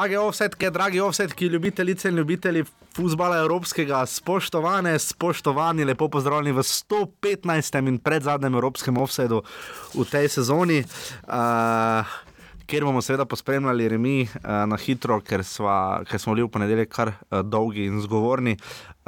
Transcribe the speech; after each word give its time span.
Drage 0.00 0.18
offsetke, 0.18 0.70
dragi 0.70 1.00
offsetki, 1.00 1.46
ljubitelice 1.46 2.08
in 2.08 2.16
ljubitelji 2.16 2.64
futbola 2.96 3.36
evropskega, 3.38 4.06
spoštovane, 4.06 4.98
spoštovani, 4.98 5.84
lepo 5.84 6.08
pozdravljeni 6.08 6.56
v 6.56 6.62
115. 6.62 7.88
in 7.88 7.98
predzadnjem 7.98 8.54
evropskem 8.54 8.96
offsetu 8.96 9.42
v 9.94 10.06
tej 10.08 10.28
sezoni. 10.28 10.78
Uh, 11.28 12.16
Ker 12.66 12.86
bomo 12.86 13.02
seveda 13.02 13.26
pospremljali 13.28 13.88
remi 13.92 14.22
uh, 14.24 14.64
na 14.70 14.78
hitro, 14.80 15.20
ker, 15.20 15.44
sva, 15.44 16.00
ker 16.08 16.22
smo 16.22 16.32
bili 16.32 16.46
v 16.46 16.52
ponedeljek 16.54 16.88
kar 16.88 17.12
uh, 17.12 17.42
dolgi 17.44 17.84
in 17.84 18.00
zgovorni, 18.00 18.56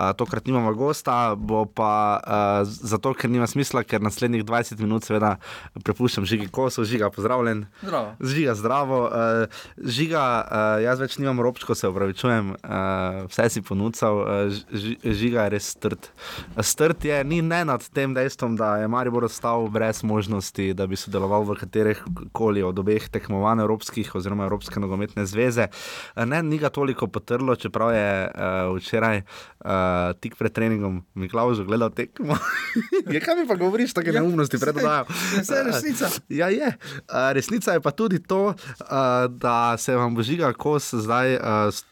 uh, 0.02 0.16
tokrat 0.16 0.46
nimamo 0.46 0.74
gosta, 0.74 1.34
bo 1.36 1.64
pa 1.66 2.18
uh, 2.18 2.66
zato, 2.66 3.14
ker 3.14 3.30
nima 3.30 3.46
smisla, 3.46 3.84
ker 3.86 4.02
naslednjih 4.02 4.44
20 4.44 4.80
minut 4.82 5.06
seveda 5.06 5.36
prepuščam 5.84 6.26
žigi 6.28 6.48
kosu, 6.52 6.84
žiga 6.88 7.10
pozdravljen. 7.14 7.64
Zdravo. 7.82 8.14
Žiga 8.20 8.54
zdravo. 8.58 9.00
Uh, 9.06 9.62
žiga, 9.78 10.24
uh, 10.42 10.82
jaz 10.82 11.02
več 11.02 11.18
nimam 11.20 11.40
robčko, 11.44 11.76
se 11.78 11.88
upravičujem, 11.88 12.54
uh, 12.58 13.22
vse 13.30 13.48
si 13.54 13.62
ponucal, 13.62 14.22
uh, 14.22 14.62
žiga 15.22 15.46
je 15.46 15.54
res 15.56 15.70
strd. 15.76 16.10
Strd 16.58 17.08
je, 17.08 17.22
ni 17.24 17.42
ne 17.42 17.62
nad 17.68 17.84
tem 17.94 18.14
dejstvom, 18.16 18.56
da 18.58 18.76
je 18.82 18.90
Maribor 18.90 19.28
ostal 19.28 19.68
brez 19.72 20.02
možnosti, 20.06 20.72
da 20.76 20.88
bi 20.90 20.98
sodeloval 20.98 21.46
v 21.48 21.58
katerih 21.62 22.02
koli 22.34 22.64
od 22.66 22.78
obeh 22.82 23.08
tekmovanj 23.12 23.64
Evropskih 23.64 24.14
oziroma 24.18 24.48
Evropske 24.48 24.82
nogometne 24.82 25.26
zveze. 25.28 25.68
Uh, 25.70 26.26
ne, 26.26 26.42
ni 26.42 26.58
ga 26.58 26.72
toliko 26.72 27.06
potrlo, 27.06 27.56
čeprav 27.56 27.94
je 27.94 28.10
uh, 28.26 28.76
včeraj 28.76 29.22
uh, 29.22 29.91
tik 30.20 30.36
pred 30.38 30.52
treningom 30.52 31.02
Miklaus 31.14 31.60
gledal 31.66 31.90
tekmo. 31.90 32.36
je, 33.14 33.20
kaj 33.20 33.36
mi 33.36 33.46
pa 33.48 33.56
govoriš, 33.60 33.94
take 33.96 34.12
Ja, 34.12 34.20
neumnosti 34.20 34.58
predvajajo? 34.58 35.06
saj 35.46 35.58
je 35.58 35.64
resnica. 35.64 36.10
Ja, 36.42 36.48
je. 36.48 36.66
Uh, 36.66 37.30
resnica 37.32 37.72
je 37.72 37.80
pa 37.80 37.90
tudi 37.90 38.22
to, 38.22 38.54
uh, 38.54 38.86
da 39.28 39.76
se 39.78 39.96
vam 39.96 40.14
bo 40.14 40.22
žiga 40.22 40.52
kos 40.52 40.94
zdaj 40.94 41.34
uh, 41.34 41.42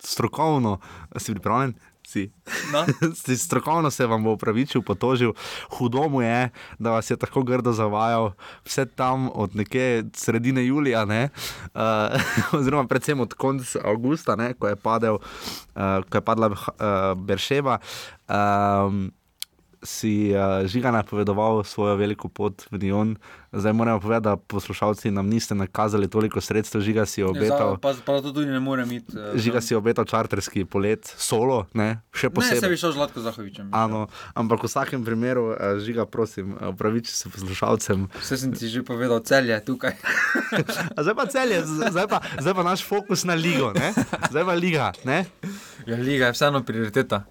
strokovno, 0.00 0.78
si 1.16 1.32
pripravljen? 1.32 1.74
Si. 2.10 2.32
No. 2.72 2.82
Strokovno 3.44 3.90
se 3.90 4.06
vam 4.06 4.24
bo 4.24 4.32
upravičil, 4.34 4.82
potožil, 4.82 5.32
hudo 5.70 6.08
mu 6.08 6.22
je, 6.22 6.50
da 6.78 6.90
vas 6.90 7.10
je 7.10 7.16
tako 7.16 7.42
grdo 7.42 7.72
zavajal, 7.72 8.32
vse 8.66 8.86
tam 8.86 9.28
od 9.34 9.56
nekje 9.56 10.04
sredine 10.14 10.66
julija, 10.66 11.04
ne? 11.04 11.28
uh, 11.74 12.18
oziroma 12.58 12.88
predvsem 12.90 13.20
od 13.20 13.34
konca 13.34 13.78
avgusta, 13.84 14.36
ne? 14.36 14.54
ko 14.58 14.68
je, 14.68 14.76
padel, 14.76 15.14
uh, 15.14 16.02
ko 16.10 16.18
je 16.18 16.24
padla 16.24 16.50
uh, 16.50 16.58
Berševa. 17.14 17.78
Um, 18.26 19.12
si 19.82 20.30
uh, 20.30 20.40
žiga 20.62 20.90
napovedoval 20.90 21.62
svojo 21.62 21.94
veliko 21.94 22.28
pot 22.28 22.66
v 22.66 22.78
Dion. 22.78 23.16
Zdaj 23.50 23.72
moramo 23.72 23.96
povedati, 23.96 24.24
da 24.24 24.36
poslušalci 24.36 25.10
nam 25.10 25.26
niste 25.26 25.54
nakazali 25.54 26.06
toliko 26.06 26.38
sredstev, 26.38 26.80
žiga 26.80 27.02
si 27.02 27.18
je 27.18 27.26
obetal. 27.26 27.76
Pa, 27.76 27.90
pa 27.96 28.20
to 28.20 28.30
tudi 28.30 28.46
ne 28.46 28.60
morem 28.60 28.86
iti. 28.92 29.10
eh, 29.10 29.34
Žiga 29.34 29.58
si 29.58 29.72
je 29.72 29.78
obetal 29.78 30.04
čarterski 30.04 30.64
polet, 30.64 31.02
solo, 31.08 31.66
ne, 31.72 32.04
še 32.10 32.26
Ne, 32.26 32.30
se 32.30 32.34
posebej. 32.52 32.68
bi 32.68 32.76
šel 32.76 32.92
z 32.92 32.98
Latko 32.98 33.20
Zahovičem. 33.20 33.66
Ano, 33.70 34.06
ampak 34.32 34.60
v 34.60 34.66
vsakem 34.66 35.00
primeru, 35.00 35.50
uh, 35.50 35.56
žiga, 35.78 36.04
prosim, 36.04 36.54
upraviči 36.54 37.10
se 37.10 37.26
poslušalcem. 37.26 38.06
Vse 38.16 38.36
sem 38.36 38.52
ti 38.52 38.68
že 38.68 38.82
povedal, 38.82 39.18
cel 39.20 39.44
je 39.44 39.58
tukaj. 39.60 39.96
A 40.94 41.00
zdaj 41.00 41.14
pa 41.14 41.26
celje, 41.26 41.58
z- 41.62 41.90
zdaj 41.90 42.06
pa, 42.06 42.20
zdaj 42.36 42.52
pa 42.52 42.62
naš 42.62 42.80
fokus 42.82 43.24
na 43.24 43.34
ligo, 43.34 43.72
ne? 43.72 43.90
zdaj 44.28 44.44
pa 44.44 44.54
liga. 44.54 44.92
Ne? 45.02 45.24
Ja, 45.82 45.96
liga 45.96 46.26
je 46.26 46.32
vseeno 46.32 46.60
prioriteta. 46.60 47.24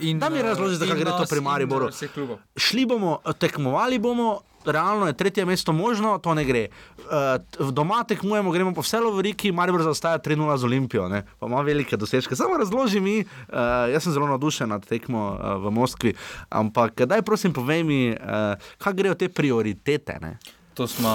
In, 0.00 0.18
Da 0.18 0.30
mi 0.30 0.38
eh, 0.38 0.42
razloži, 0.42 0.76
zakaj 0.76 0.96
gre 0.96 1.10
to 1.10 1.26
pri 1.28 1.38
eh, 1.38 1.42
Mariboru. 1.42 1.90
Klubov. 2.14 2.38
Šli 2.56 2.86
bomo, 2.86 3.18
tekmovali 3.38 3.98
bomo. 3.98 4.40
Realno 4.64 5.06
je 5.06 5.16
tretje 5.18 5.42
mesto 5.44 5.72
možno, 5.72 6.18
to 6.22 6.34
ne 6.34 6.44
gre. 6.44 6.68
Uh, 7.58 7.72
doma 7.74 8.04
tekmujemo, 8.04 8.52
gremo 8.54 8.70
po 8.74 8.84
vse 8.86 9.00
lovoriki, 9.02 9.50
Maribor 9.52 9.82
zaostaja 9.82 10.20
3-0 10.22 10.56
z 10.56 10.64
Olimpijo, 10.64 11.08
ne? 11.08 11.24
pa 11.38 11.46
ima 11.50 11.64
velike 11.66 11.96
dosežke. 11.96 12.36
Samo 12.38 12.56
razloži 12.56 13.00
mi, 13.00 13.16
uh, 13.20 13.56
jaz 13.90 14.06
sem 14.06 14.14
zelo 14.14 14.30
navdušen 14.30 14.70
nad 14.70 14.86
tekmo 14.86 15.24
uh, 15.34 15.66
v 15.66 15.74
Moskvi, 15.74 16.14
ampak 16.48 17.02
daj 17.10 17.26
prosim 17.26 17.52
povej 17.52 17.82
mi, 17.82 18.00
uh, 18.14 18.54
kaj 18.78 18.94
grejo 18.94 19.18
te 19.18 19.28
prioritete. 19.28 20.18
Ne? 20.22 20.38
To 20.72 20.86
smo 20.86 21.12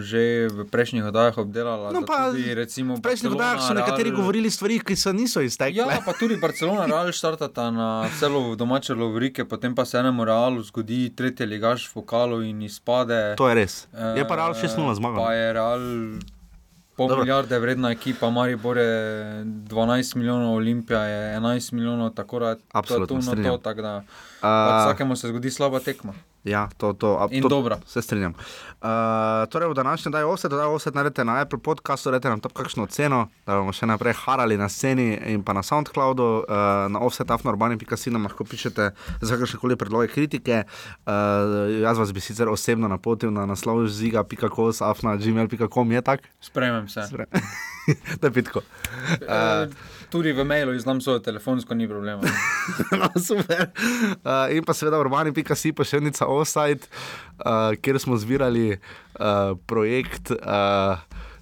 že 0.00 0.22
v 0.48 0.64
prejšnjih 0.64 1.04
oddajah 1.04 1.36
obdelali. 1.36 1.92
No, 1.92 2.00
pa 2.02 2.30
tudi, 2.30 2.48
recimo, 2.50 2.96
v 2.96 3.00
prejšnjih 3.00 3.28
oddajah 3.30 3.60
so 3.60 3.72
nekateri 3.72 4.08
Real- 4.08 4.16
govorili 4.16 4.48
stvari, 4.48 4.80
ki 4.80 4.96
se 4.96 5.12
niso 5.12 5.40
iztekle. 5.40 5.84
Ja, 5.84 6.00
pa 6.00 6.12
tudi 6.12 6.36
Barcelona, 6.36 6.86
Real 6.86 7.08
štartata 7.08 7.68
na 7.70 7.88
celo 8.14 8.54
domače 8.54 8.94
lovorike, 8.94 9.44
potem 9.44 9.74
pa 9.74 9.84
se 9.84 9.98
enemu 9.98 10.24
Realu 10.24 10.62
zgodi 10.62 11.10
tretji 11.10 11.44
ligaš 11.46 11.86
v 11.86 11.94
pokalu 11.94 12.42
in 12.42 12.62
izpade. 12.62 13.36
To 13.36 13.44
je 13.46 13.54
res. 13.54 13.84
Je 14.16 14.24
pa 14.24 14.34
Real 14.34 14.54
6-0 14.54 14.64
Eh, 14.86 14.94
zmagal. 14.94 15.18
Pa 15.18 15.30
je 15.30 15.46
Real 15.52 15.82
pol 16.94 17.08
Dobro. 17.08 17.20
milijarde 17.20 17.52
vredna 17.54 17.90
ekipa, 17.90 18.30
Maribor 18.30 18.78
je 18.78 18.96
12 19.44 20.14
milijonov, 20.14 20.54
Olimpija 20.54 21.02
je 21.02 21.20
11 21.34 21.72
milijonov, 21.72 22.10
tako 22.12 22.38
da 22.38 22.56
Absolutno, 22.72 23.16
to, 23.16 23.22
strinjam. 23.22 23.52
to, 23.52 23.58
tako 23.60 23.82
da 23.82 23.94
Uh, 24.38 24.48
vsakemu 24.82 25.16
se 25.16 25.28
zgodi 25.28 25.50
slaba 25.50 25.80
tekma. 25.80 26.12
Ja, 26.46 26.68
to, 26.78 26.92
to, 26.92 27.18
a, 27.18 27.26
In 27.30 27.42
to, 27.42 27.48
dobra. 27.48 27.78
Se 27.86 28.02
strinjam. 28.02 28.34
Uh, 28.78 28.88
torej, 29.50 29.68
v 29.68 29.74
današnjem 29.74 30.12
daju 30.12 30.28
offset, 30.28 30.50
da 30.50 30.68
offset 30.68 30.94
naredite 30.94 31.24
na 31.24 31.40
Apple 31.40 31.58
podcastu, 31.58 32.10
dajte 32.10 32.28
nam 32.28 32.40
tam 32.40 32.52
kakšno 32.54 32.84
oceno, 32.86 33.26
da 33.46 33.58
bomo 33.58 33.72
še 33.74 33.88
naprej 33.90 34.14
harali 34.20 34.54
na 34.56 34.68
sceni 34.70 35.16
in 35.26 35.42
pa 35.42 35.56
na 35.56 35.64
SoundCloudu, 35.66 36.28
uh, 36.46 36.86
na 36.92 37.02
offsetafnorbani.si 37.02 38.14
nam 38.14 38.28
lahko 38.30 38.46
pišete 38.46 38.90
za 39.20 39.32
kakršne 39.34 39.58
koli 39.58 39.76
predloge 39.76 40.12
kritike. 40.14 40.62
Uh, 41.02 41.66
jaz 41.82 41.98
vas 41.98 42.14
bi 42.14 42.22
sicer 42.22 42.48
osebno 42.48 42.88
napotil 42.88 43.34
na 43.34 43.46
naslov 43.46 43.82
ziga.kos, 43.90 44.84
afna.gmail.com, 44.86 45.92
je 45.92 46.02
tak? 46.02 46.30
Sprejmem 46.40 46.86
se. 46.88 47.08
Spre- 47.10 47.26
da 48.20 48.30
je 48.30 48.32
pitko. 48.32 48.62
Uh, 49.26 49.66
tudi 50.10 50.32
v 50.32 50.44
mailu 50.44 50.74
izdam 50.74 51.00
svojo 51.00 51.18
telefonsko, 51.18 51.74
ni 51.74 51.88
problema. 51.88 52.22
no, 53.00 53.10
super. 53.20 53.70
Uh, 54.24 54.48
in 54.56 54.64
pa 54.64 54.74
seveda 54.74 55.00
urbani.si, 55.00 55.72
pošiljnica 55.72 56.26
offside, 56.26 56.88
uh, 57.40 57.74
kjer 57.80 58.00
smo 58.02 58.16
zbirali 58.16 58.76
uh, 58.76 59.56
projekt 59.66 60.30
uh, 60.30 60.98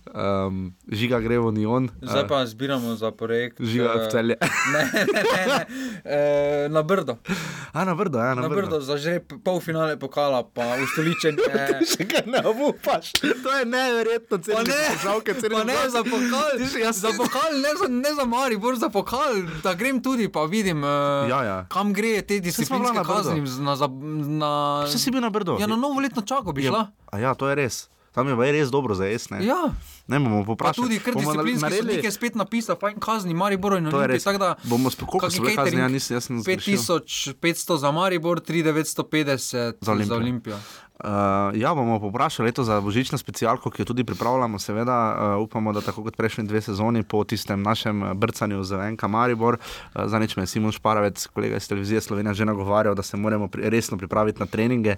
um, 0.07 0.75
Žiga 0.85 1.21
gre 1.21 1.39
v 1.39 1.53
Nion. 1.53 1.89
Zdaj 1.99 2.25
pa 2.25 2.43
zbiramo 2.43 2.93
za 2.93 3.11
projekt. 3.11 3.57
Žiga 3.57 3.89
v 3.91 3.99
eh, 3.99 4.11
celje. 4.11 4.37
Ne, 4.73 4.83
ne, 4.85 5.03
ne, 5.07 5.43
ne. 5.47 5.61
E, 6.05 6.19
na 6.69 6.83
Brdo. 6.83 7.17
A 7.71 7.83
na 7.83 7.93
vrdo, 7.93 8.19
ja, 8.19 8.33
na, 8.33 8.43
Na 8.43 8.49
Brdo 8.49 8.79
za 8.79 8.95
že 8.95 9.19
polfinale 9.21 9.97
pokala, 9.97 10.43
pa 10.45 10.79
ustoličenje. 10.79 11.43
Še 11.91 12.05
kaj 12.05 12.25
ne 12.27 12.41
obupaš. 12.41 13.13
To 13.17 13.51
je 13.51 13.65
neverjetno, 13.65 14.39
celo 14.39 14.63
ne, 14.63 14.81
žalke, 14.97 15.35
celo 15.35 15.57
pa 15.57 15.65
ne 15.65 15.79
za 15.87 16.03
pokal, 16.03 16.49
si- 16.61 16.81
jaz- 16.81 16.99
za 16.99 17.11
pokal, 17.13 17.51
ne 17.57 17.73
za, 17.75 17.87
ne 17.89 18.11
za 18.11 18.25
Maribor, 18.25 18.77
za 18.77 18.89
pokal, 18.89 19.33
da 19.61 19.75
grem 19.75 19.99
tudi, 19.99 20.29
pa 20.29 20.45
vidim, 20.45 20.81
uh, 20.81 21.27
Ja, 21.27 21.41
ja. 21.43 21.59
kam 21.67 21.93
gre 21.93 22.23
te 22.23 22.39
disciplinske 22.39 22.95
na 22.95 23.05
kazni. 23.05 23.41
Na, 23.61 23.75
za- 23.75 23.91
na, 24.35 24.53
Vse 24.85 24.99
si 24.99 25.11
bil 25.11 25.21
na 25.21 25.31
brdo. 25.31 25.57
Ja, 25.57 25.67
na 25.67 25.77
novo 25.77 25.99
letno 25.99 26.23
čako 26.23 26.53
bi 26.53 26.63
šla. 26.63 26.89
A 27.07 27.19
ja, 27.19 27.35
to 27.35 27.47
je 27.47 27.55
res. 27.57 27.87
Tam 28.15 28.29
je 28.29 28.53
res 28.53 28.69
dobro 28.69 28.95
za 28.95 29.05
jesti. 29.05 29.35
Ne? 29.35 29.45
Ja, 29.45 29.75
ne 30.07 30.19
bomo 30.21 30.41
pa 30.41 30.47
poprašali. 30.47 30.77
tudi 30.79 31.13
Bomo 31.13 31.19
disciplinski 31.27 31.61
naredili- 31.61 31.79
sodnik 31.89 32.05
je 32.05 32.13
spet 32.13 32.35
napisal, 32.35 32.77
fajn 32.77 32.97
kazni 32.97 33.35
Mariboru 33.35 33.77
in 33.77 33.85
To 33.85 33.91
je 33.91 33.95
Olimpiji. 33.97 34.15
res. 34.15 34.25
tako 34.25 34.39
da- 34.39 34.55
Bomo 34.65 34.89
sp- 34.89 34.99
koliko 35.01 35.19
kaki 35.21 35.37
so 35.37 35.43
kazni? 35.57 35.81
Ja, 35.81 35.89
nisem- 35.89 36.15
jaz 36.15 36.25
sem 36.25 36.39
zgrešil. 36.39 36.73
5500 36.73 37.77
za 37.77 37.91
Maribor, 37.91 38.41
3950 38.41 39.75
Za 39.81 39.93
Olimpijo. 39.93 40.07
za 40.07 40.15
Olimpijo. 40.17 40.57
Uh, 40.95 41.11
ja, 41.59 41.75
bomo 41.75 41.99
poprašali 42.01 42.47
leto 42.47 42.63
za 42.65 42.81
božično 42.81 43.19
specialko, 43.19 43.71
ki 43.71 43.83
jo 43.83 43.87
tudi 43.87 44.05
pripravljamo. 44.05 44.59
Seveda, 44.59 45.17
uh, 45.35 45.43
upamo, 45.43 45.73
da 45.73 45.81
tako 45.81 46.05
kot 46.07 46.17
prejšnji 46.17 46.45
dve 46.47 46.61
sezoni, 46.61 47.03
po 47.03 47.25
tistem 47.25 47.63
našem 47.63 48.03
eh, 48.03 48.15
brcanju 48.15 48.63
za 48.63 48.85
Enka 48.87 49.09
Maribor, 49.09 49.59
uh, 49.59 50.05
za 50.07 50.19
nič 50.19 50.37
me 50.37 50.43
je 50.43 50.47
Simon 50.47 50.73
Šparavec, 50.73 51.27
kolega 51.27 51.57
iz 51.57 51.69
televizije 51.69 52.01
Slovenija, 52.01 52.35
že 52.35 52.45
nagovarjal, 52.45 52.95
da 52.95 53.03
se 53.03 53.17
moramo 53.17 53.49
pri, 53.49 53.71
resno 53.71 53.99
pripraviti 53.99 54.41
na 54.41 54.47
treninge. 54.47 54.97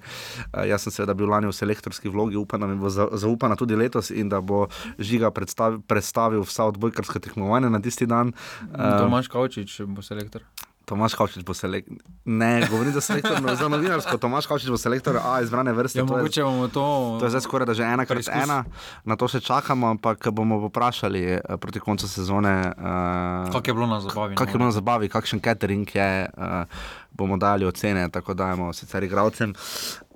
Uh, 0.52 0.68
jaz 0.68 0.84
sem 0.84 0.92
seveda 0.92 1.14
bil 1.14 1.32
lani 1.32 1.48
v 1.48 1.56
selektorski 1.56 2.12
vlogi, 2.12 2.36
upam, 2.36 2.60
da 2.60 2.66
mi 2.66 2.76
bo 2.76 2.92
za, 2.92 3.08
zaupana 3.12 3.56
tudi 3.56 3.76
letos 3.76 4.10
in 4.10 4.28
da 4.28 4.40
bo 4.40 4.66
Žiga 4.98 5.30
predstavi, 5.30 5.80
predstavil 5.80 6.44
vsa 6.44 6.64
odbojkarska 6.64 7.24
tekmovanja 7.24 7.72
na 7.72 7.80
tisti 7.80 8.06
dan. 8.06 8.36
Uh, 8.68 9.00
Tomaš 9.00 9.32
Kavčič 9.32 9.80
bo 9.88 10.04
selektor. 10.04 10.44
Tomaš 10.86 11.14
Kavčič 11.14 11.42
bo 11.42 11.50
selektor. 11.50 11.98
Ne, 12.24 12.62
govorim 12.64 12.92
za 12.92 13.00
selektor, 13.00 13.42
no, 13.42 13.50
za 13.52 13.66
novinarsko. 13.66 14.18
Tomaš 14.18 14.46
Kavčič 14.46 14.70
bo 14.70 14.76
selektor 14.76 15.18
A 15.18 15.42
izbrane 15.42 15.72
vrste. 15.72 15.98
Ja, 15.98 16.04
to 16.04 16.14
je- 16.14 16.18
mogoče 16.18 16.42
bomo 16.42 16.68
to. 16.68 16.86
To 17.18 17.26
je 17.26 17.30
zdaj 17.30 17.42
skoraj 17.42 17.66
da 17.66 17.74
že 17.74 17.82
ena 17.84 18.04
krat 18.04 18.22
Preizkus. 18.22 18.38
ena, 18.40 18.62
na 19.02 19.16
to 19.16 19.26
še 19.26 19.40
čakamo, 19.40 19.86
ampak 19.88 20.30
bomo 20.30 20.60
poprašali 20.60 21.22
eh, 21.24 21.56
proti 21.56 21.80
koncu 21.80 22.06
sezone, 22.06 22.70
uh, 22.70 23.50
Kako 23.50 23.66
je 23.66 23.74
bilo 23.74 23.86
na 23.88 23.98
zabavi? 24.00 24.34
kak 24.34 24.46
je 24.46 24.52
bilo 24.52 24.64
na 24.64 24.72
zabavi, 24.72 25.08
kakšen 25.08 25.40
catering 25.40 25.90
je, 25.90 26.08
uh, 26.28 26.64
bomo 27.10 27.36
dali 27.36 27.64
ocene, 27.64 28.06
tako 28.08 28.34
dajemo 28.34 28.72
sicer 28.72 29.02
igravcem. 29.02 29.54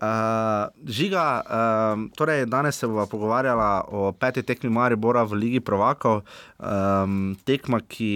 Uh, 0.01 0.73
žiga, 0.89 1.43
uh, 1.45 2.11
torej 2.17 2.47
danes 2.47 2.79
se 2.79 2.87
bomo 2.87 3.07
pogovarjali 3.07 3.83
o 3.89 4.13
peti 4.13 4.43
tekmi 4.43 4.71
Maribora 4.71 5.23
v 5.23 5.35
Ligi 5.35 5.61
Provakov. 5.61 6.23
Um, 6.59 7.37
tekma, 7.45 7.81
ki 7.85 8.09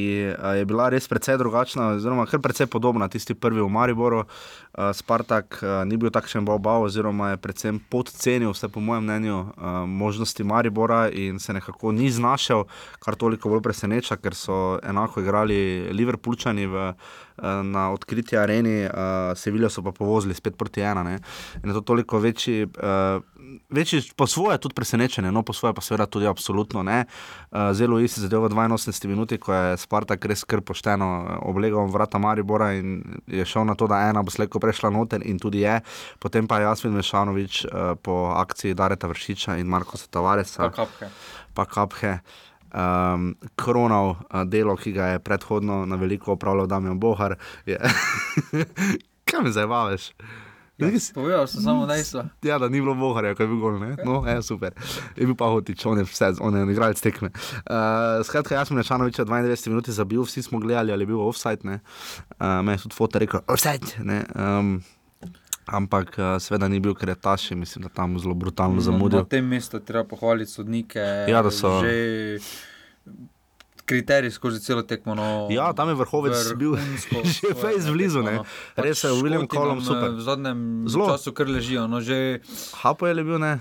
je 0.56 0.64
bila 0.64 0.88
res 0.88 1.08
precej 1.08 1.36
drugačna, 1.36 1.90
oziroma 1.98 2.25
kar 2.25 2.40
precej 2.40 2.70
podobna 2.72 3.08
tisti 3.08 3.34
prvi 3.36 3.60
v 3.60 3.69
Mariboru. 3.69 4.25
Uh, 4.25 4.96
Spartak 4.96 5.60
uh, 5.60 5.84
ni 5.84 6.00
bil 6.00 6.08
takšen 6.08 6.48
bobav, 6.48 6.88
oziroma 6.88 7.34
je 7.34 7.42
predvsem 7.44 7.82
podcenil, 7.92 8.54
vse 8.56 8.72
po 8.72 8.81
mojem 8.81 9.04
mnenju, 9.04 9.36
uh, 9.36 9.84
možnosti 9.84 10.44
Maribora 10.44 11.10
in 11.12 11.38
se 11.38 11.52
nekako 11.52 11.92
ni 11.92 12.08
znašel, 12.10 12.64
kar 13.04 13.14
toliko 13.14 13.52
bolj 13.52 13.60
preseneča, 13.60 14.16
ker 14.16 14.32
so 14.32 14.81
enako 14.81 15.20
igrali 15.20 15.92
Liverpoolčani 15.92 16.66
v. 16.66 16.88
Na 17.42 17.90
odkriti 17.90 18.36
areni, 18.36 18.84
uh, 18.84 18.90
Sevilijo 19.34 19.70
so 19.70 19.82
pa 19.82 19.92
povozili 19.92 20.34
spet 20.34 20.54
proti 20.58 20.81
ena. 20.81 21.02
Ne? 21.02 21.19
In 21.62 21.70
je 21.70 21.75
to 21.75 21.81
toliko 21.81 22.19
večji, 22.19 22.62
uh, 22.62 23.22
večji 23.70 24.02
po 24.16 24.26
svoje 24.26 24.58
tudi 24.58 24.75
presenečenje, 24.75 25.32
no 25.32 25.42
po 25.42 25.52
svoje 25.52 25.75
pa 25.75 25.82
seveda 25.82 26.06
tudi 26.06 26.26
absolutno 26.26 26.82
ne. 26.82 27.04
Uh, 27.50 27.72
zelo 27.72 27.98
isti 27.98 28.20
zadev 28.20 28.46
v 28.46 28.48
82 28.54 29.08
minuti, 29.08 29.38
ko 29.38 29.54
je 29.54 29.76
Spartak 29.76 30.25
res 30.25 30.44
kar 30.44 30.60
pošteno 30.60 31.40
oblegal 31.42 31.90
vrata 31.90 32.19
Maribora 32.19 32.72
in 32.72 33.02
je 33.26 33.44
šel 33.44 33.64
na 33.64 33.75
to, 33.75 33.86
da 33.86 34.08
ena 34.08 34.22
bo 34.22 34.31
slejko 34.31 34.60
prešla 34.60 34.90
noter 34.90 35.26
in 35.26 35.38
tudi 35.38 35.66
je. 35.66 35.81
Potem 36.19 36.46
pa 36.46 36.58
je 36.58 36.70
Jasmin 36.70 36.94
Mešanovič 36.94 37.64
uh, 37.64 37.98
po 38.02 38.31
akciji 38.36 38.75
Dareta 38.75 39.10
Vršiča 39.10 39.58
in 39.58 39.66
Marko 39.66 39.98
Satavaresa. 39.98 40.70
Pa 40.70 40.70
kapke. 40.70 41.10
Pa 41.54 41.64
kapke. 41.64 42.19
Um, 42.74 43.34
kronal 43.54 44.16
uh, 44.16 44.42
delo, 44.50 44.74
ki 44.76 44.92
ga 44.92 45.14
je 45.14 45.18
predhodno 45.22 45.84
na 45.86 45.96
veliko 45.96 46.34
upravljal 46.34 46.66
Damien 46.66 46.98
Bohar. 47.00 47.36
Je... 47.66 47.78
Kaj 49.30 49.42
mi 49.42 49.52
zdaj 49.52 49.66
baviš? 49.66 50.10
Ja, 50.74 50.90
Povedal 51.14 51.46
sem 51.46 51.62
samo 51.62 51.86
dejstvo. 51.86 52.24
Ja, 52.42 52.58
da 52.58 52.66
ni 52.68 52.80
bilo 52.82 52.94
boharja, 52.98 53.34
ko 53.38 53.46
je 53.46 53.48
bil 53.48 53.60
gol. 53.62 53.78
Ne? 53.78 53.94
No, 54.02 54.24
je 54.26 54.42
super. 54.42 54.74
Je 55.14 55.22
bil 55.22 55.36
pa 55.38 55.46
hotič, 55.46 55.86
on 55.86 56.02
je 56.02 56.04
vse, 56.04 56.32
on 56.42 56.56
je 56.56 56.64
igralec 56.66 56.98
tekme. 56.98 57.30
Uh, 57.30 58.18
skratka, 58.26 58.58
jaz 58.58 58.68
sem 58.68 58.78
Nečanovič 58.82 59.22
92 59.22 59.70
minut 59.70 59.86
zabil, 59.86 60.24
vsi 60.26 60.42
smo 60.42 60.58
gledali, 60.58 60.90
ali 60.90 61.06
je 61.06 61.10
bil 61.14 61.22
offside. 61.22 61.62
Uh, 61.62 62.58
me 62.66 62.74
je 62.74 62.82
tudi 62.88 62.98
foto 62.98 63.22
rekel, 63.22 63.46
offside. 63.46 63.86
Um, 64.34 64.82
ampak 65.66 66.19
uh, 66.19 66.37
seveda 66.43 66.69
ni 66.69 66.81
bil, 66.81 66.94
ker 66.94 67.08
je 67.08 67.14
taši, 67.14 67.55
mislim, 67.55 67.87
da 67.87 67.88
tam 67.88 68.19
zelo 68.19 68.34
brutalno 68.34 68.81
zamudil. 68.81 69.25
Na 69.25 69.28
tem 69.28 69.46
mestu 69.46 69.81
treba 69.81 70.05
pohvaliti 70.08 70.50
sodnike. 70.50 71.00
Ja, 71.28 71.43
da 71.43 71.50
so. 71.50 71.81
Že 71.84 72.38
kriterij 73.84 74.32
skozi 74.32 74.61
celo 74.64 74.82
tekmo. 74.82 75.14
No, 75.14 75.46
ja, 75.52 75.72
tam 75.76 75.88
je 75.93 75.94
vrhovec 75.94 76.52
bil 76.56 76.76
že 77.37 77.55
fejs 77.55 77.88
blizu, 77.93 78.25
ne. 78.25 78.40
Pač 78.76 78.84
Res 78.84 79.05
je, 79.05 79.12
William 79.20 79.49
Colum 79.49 79.84
super. 79.84 80.16
V 80.16 80.25
zadnjem 80.25 80.88
Zelo. 80.88 81.08
času 81.12 81.32
kar 81.37 81.49
ležijo. 81.49 81.88
No, 81.88 82.00
že, 82.00 82.40
Hapo 82.81 83.08
je 83.08 83.14
bil, 83.25 83.38
ne? 83.38 83.60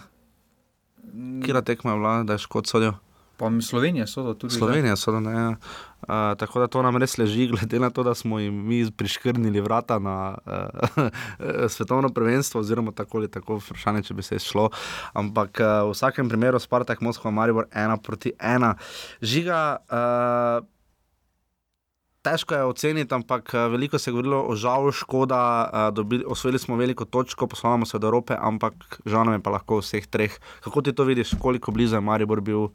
Kira 1.44 1.62
tekma 1.62 1.94
je 1.94 1.98
bila, 2.00 2.14
da 2.24 2.40
je 2.40 2.46
škod 2.48 2.68
sodil? 2.68 2.96
pa 3.44 3.50
mi 3.50 3.62
Slovenija 3.62 4.08
so 4.08 4.24
to 4.24 4.34
tudi. 4.34 4.56
Slovenija 4.56 4.96
so, 4.96 5.20
ne. 5.20 5.32
Ja. 5.32 5.56
Uh, 6.04 6.38
tako 6.38 6.60
da 6.60 6.68
to 6.68 6.82
nam 6.82 6.98
res 6.98 7.18
leži, 7.18 7.48
glede 7.54 7.80
na 7.80 7.90
to, 7.90 8.04
da 8.04 8.16
smo 8.16 8.40
jim 8.40 8.56
mi 8.68 8.92
priškrnili 8.92 9.62
vrata 9.62 10.00
na 10.00 10.38
uh, 10.46 11.70
svetovno 11.74 12.10
prvenstvo, 12.10 12.62
oziroma 12.62 12.92
tako 12.92 13.18
ali 13.18 13.32
tako, 13.32 13.58
vprašanje, 13.64 14.04
če 14.04 14.14
bi 14.14 14.24
se 14.24 14.40
šlo. 14.40 14.70
Ampak 15.14 15.62
uh, 15.64 15.88
v 15.88 15.96
vsakem 15.96 16.30
primeru 16.30 16.60
Spartak, 16.60 17.02
Moskva, 17.02 17.32
Maribor, 17.32 17.68
ena 17.72 17.98
proti 17.98 18.34
ena. 18.40 18.76
Žiga. 19.22 19.64
Uh, 19.88 20.68
Težko 22.24 22.56
je 22.56 22.64
oceniti, 22.64 23.12
ampak 23.12 23.52
veliko 23.54 24.00
se 24.00 24.08
je 24.08 24.14
govorilo 24.14 24.46
o 24.48 24.56
žalu, 24.56 24.92
škoda. 24.96 25.40
Uh, 25.68 25.94
dobili, 25.94 26.24
osvojili 26.28 26.60
smo 26.60 26.76
veliko 26.80 27.06
točko, 27.06 27.48
poslovamo 27.48 27.86
se 27.86 27.98
od 27.98 28.04
Evrope, 28.04 28.36
ampak 28.40 29.02
žal 29.06 29.26
nam 29.26 29.36
je 29.36 29.44
pa 29.44 29.52
lahko 29.52 29.82
vseh 29.82 30.08
treh. 30.08 30.40
Kako 30.64 30.82
ti 30.82 30.94
to 30.96 31.04
vidiš, 31.04 31.36
koliko 31.40 31.72
blizu 31.72 32.00
je 32.00 32.02
Maribor 32.02 32.42
bil 32.42 32.60
uh, 32.64 32.72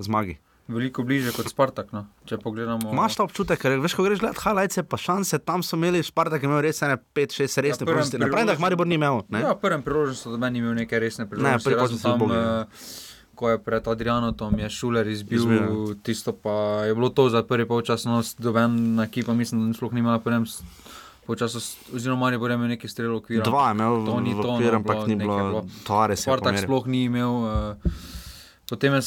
zmagi? 0.00 0.38
Veliko 0.68 1.02
bliže 1.02 1.30
kot 1.30 1.46
Spartak. 1.46 1.92
No. 1.92 2.06
Pogledamo. 2.36 2.90
Imaš 2.90 3.14
ta 3.14 3.22
občutek, 3.22 3.54
ker 3.56 3.78
veš, 3.78 3.94
ko 3.94 4.02
greš 4.02 4.18
gledati 4.18 4.40
highlights, 4.40 4.78
pa 4.82 4.96
šanse 4.96 5.38
tam 5.38 5.62
so 5.62 5.76
imeli, 5.76 6.02
Spartak 6.02 6.42
je 6.42 6.46
imel 6.46 6.60
res 6.60 6.82
5-6 6.82 7.60
resne 7.60 7.86
prvem 7.86 8.02
priložnosti. 8.02 8.18
Naprej, 8.18 8.44
da 8.44 8.52
jih 8.52 8.60
Maribor 8.60 8.86
ni 8.86 8.94
imel. 8.94 9.22
Ne? 9.28 9.40
Ja, 9.40 9.54
prvem 9.54 9.82
priložnosti, 9.82 10.26
da 10.26 10.36
meni 10.36 10.52
ni 10.52 10.58
imel 10.58 10.74
neke 10.76 10.98
resne 10.98 11.26
priložnosti. 11.26 11.64
prvi 11.64 11.78
pa 11.78 11.86
so 11.86 11.98
tam, 12.00 12.18
zbogli, 12.18 12.36
eh, 12.36 12.66
ko 13.34 13.50
je 13.50 13.58
pred 13.58 13.84
Adrianotom, 13.84 14.58
je 14.58 14.68
Šuler 14.68 15.06
izbil, 15.06 15.38
Izbil, 15.38 15.54
izbil 15.54 15.94
tisto 16.02 16.32
pa 16.32 16.50
je 16.82 16.94
bilo 16.94 17.08
to 17.10 17.28
za 17.28 17.42
prvi 17.42 17.64
polčas, 17.64 18.04
no, 18.04 18.22
doben 18.38 18.98
ekipa, 19.00 19.32
mislim, 19.32 19.66
da 19.66 19.72
sploh 19.72 19.92
ni 19.92 20.00
imela 20.00 20.18
prvem 20.18 20.46
s- 20.46 20.62
oziroma 21.92 22.20
Maribor 22.20 22.50
je 22.50 22.54
imel 22.54 22.68
nekaj 22.68 22.88
strelov 22.88 23.16
okvira. 23.16 23.44
Dva 23.44 23.68
je 23.68 23.74
imel 23.74 24.06
To 24.06 24.20
ni 24.20 24.30
to, 24.32 24.42
no, 24.42 24.54
okvir, 24.54 24.74
ampak 24.74 24.96
bilo 24.96 25.06
ni 25.06 25.16
bilo, 25.16 25.36
bilo. 25.38 25.60
Tavares 25.86 26.18
je 26.18 26.22
Spartak 26.22 26.58
sploh 26.58 26.86
ni 26.86 27.04
imel. 27.04 27.30
Uh, 27.30 27.76
potem 28.64 28.94
je 28.94 29.02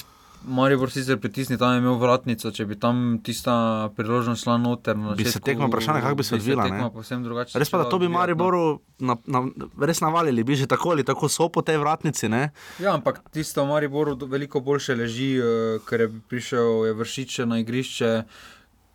Maribor 0.47 0.91
sicer 0.91 1.17
pritisnil, 1.19 1.59
tam 1.59 1.73
je 1.73 1.81
imel 1.81 1.97
vratnico, 1.99 2.51
če 2.51 2.65
bi 2.65 2.77
tam 2.79 3.19
tista 3.23 3.89
priložnost 3.95 4.43
šla 4.43 4.57
noter. 4.57 4.97
na 4.97 5.15
Bi 5.15 5.25
se 5.25 5.39
tekma 5.39 5.67
vprašanje, 5.67 6.01
kako 6.01 6.15
bi 6.15 6.23
se 6.23 6.35
odvila, 6.35 6.63
ne? 6.63 6.69
tekma 6.69 6.89
povsem 6.89 7.23
drugače 7.23 7.59
Res 7.59 7.69
pa, 7.69 7.77
da 7.77 7.89
to 7.89 7.99
bi 7.99 8.07
no. 8.07 8.15
Mariboru 8.15 8.79
na, 8.99 9.17
na, 9.27 9.43
res 9.83 9.99
navalili, 10.01 10.43
bi 10.43 10.55
že 10.55 10.67
tako 10.67 10.91
ali 10.95 11.03
tako 11.03 11.29
so 11.29 11.49
po 11.49 11.61
tej 11.61 11.77
vratnici. 11.77 12.29
Ne? 12.29 12.51
Ja, 12.79 12.93
ampak 12.95 13.19
tisto 13.31 13.63
v 13.63 13.67
Mariboru 13.67 14.15
do- 14.15 14.25
veliko 14.25 14.59
boljše 14.59 14.95
leži, 14.95 15.35
eh, 15.39 15.79
ker 15.89 16.01
je 16.01 16.09
prišel 16.29 16.85
je 16.87 16.93
vršič 16.93 17.39
na 17.45 17.59
igrišče. 17.59 18.23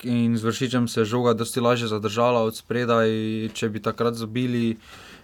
In 0.05 0.37
z 0.37 0.43
vršičem 0.45 0.89
se 0.89 1.01
je 1.01 1.05
žoga 1.05 1.33
dosti 1.33 1.61
lažje 1.61 1.89
zadržala 1.89 2.43
od 2.45 2.57
spredaj. 2.57 3.09
Če 3.55 3.69
bi 3.69 3.81
takrat 3.81 4.15
zabili, 4.15 4.77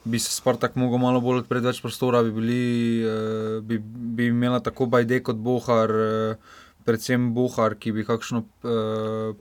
bi 0.05 0.19
se 0.19 0.31
Spartak 0.33 0.77
mogel 0.77 0.99
malo 0.99 1.21
bolj 1.21 1.43
odpreti, 1.45 1.67
več 1.67 1.81
prostora, 1.83 2.23
bi, 2.23 2.31
bili, 2.33 2.61
eh, 3.05 3.61
bi, 3.61 3.79
bi 3.79 4.27
imela 4.33 4.61
tako 4.61 4.87
Bajde 4.87 5.21
kot 5.23 5.37
Bohar, 5.37 5.91
eh, 5.91 6.37
predvsem 6.85 7.35
Bohar, 7.35 7.75
ki 7.77 7.93
bi 7.93 8.05
kakšno 8.05 8.45
eh, 8.65 9.35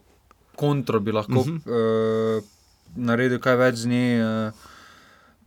kontro 0.56 1.00
bi 1.00 1.12
lahko 1.12 1.40
uh 1.40 1.48
Mhm. 1.48 1.58
-huh. 1.66 2.40
eh, 2.40 2.44
naredil 2.96 3.40
kaj 3.40 3.56
več 3.56 3.76
z 3.76 3.88
nje. 3.88 4.20
Eh, 4.20 4.52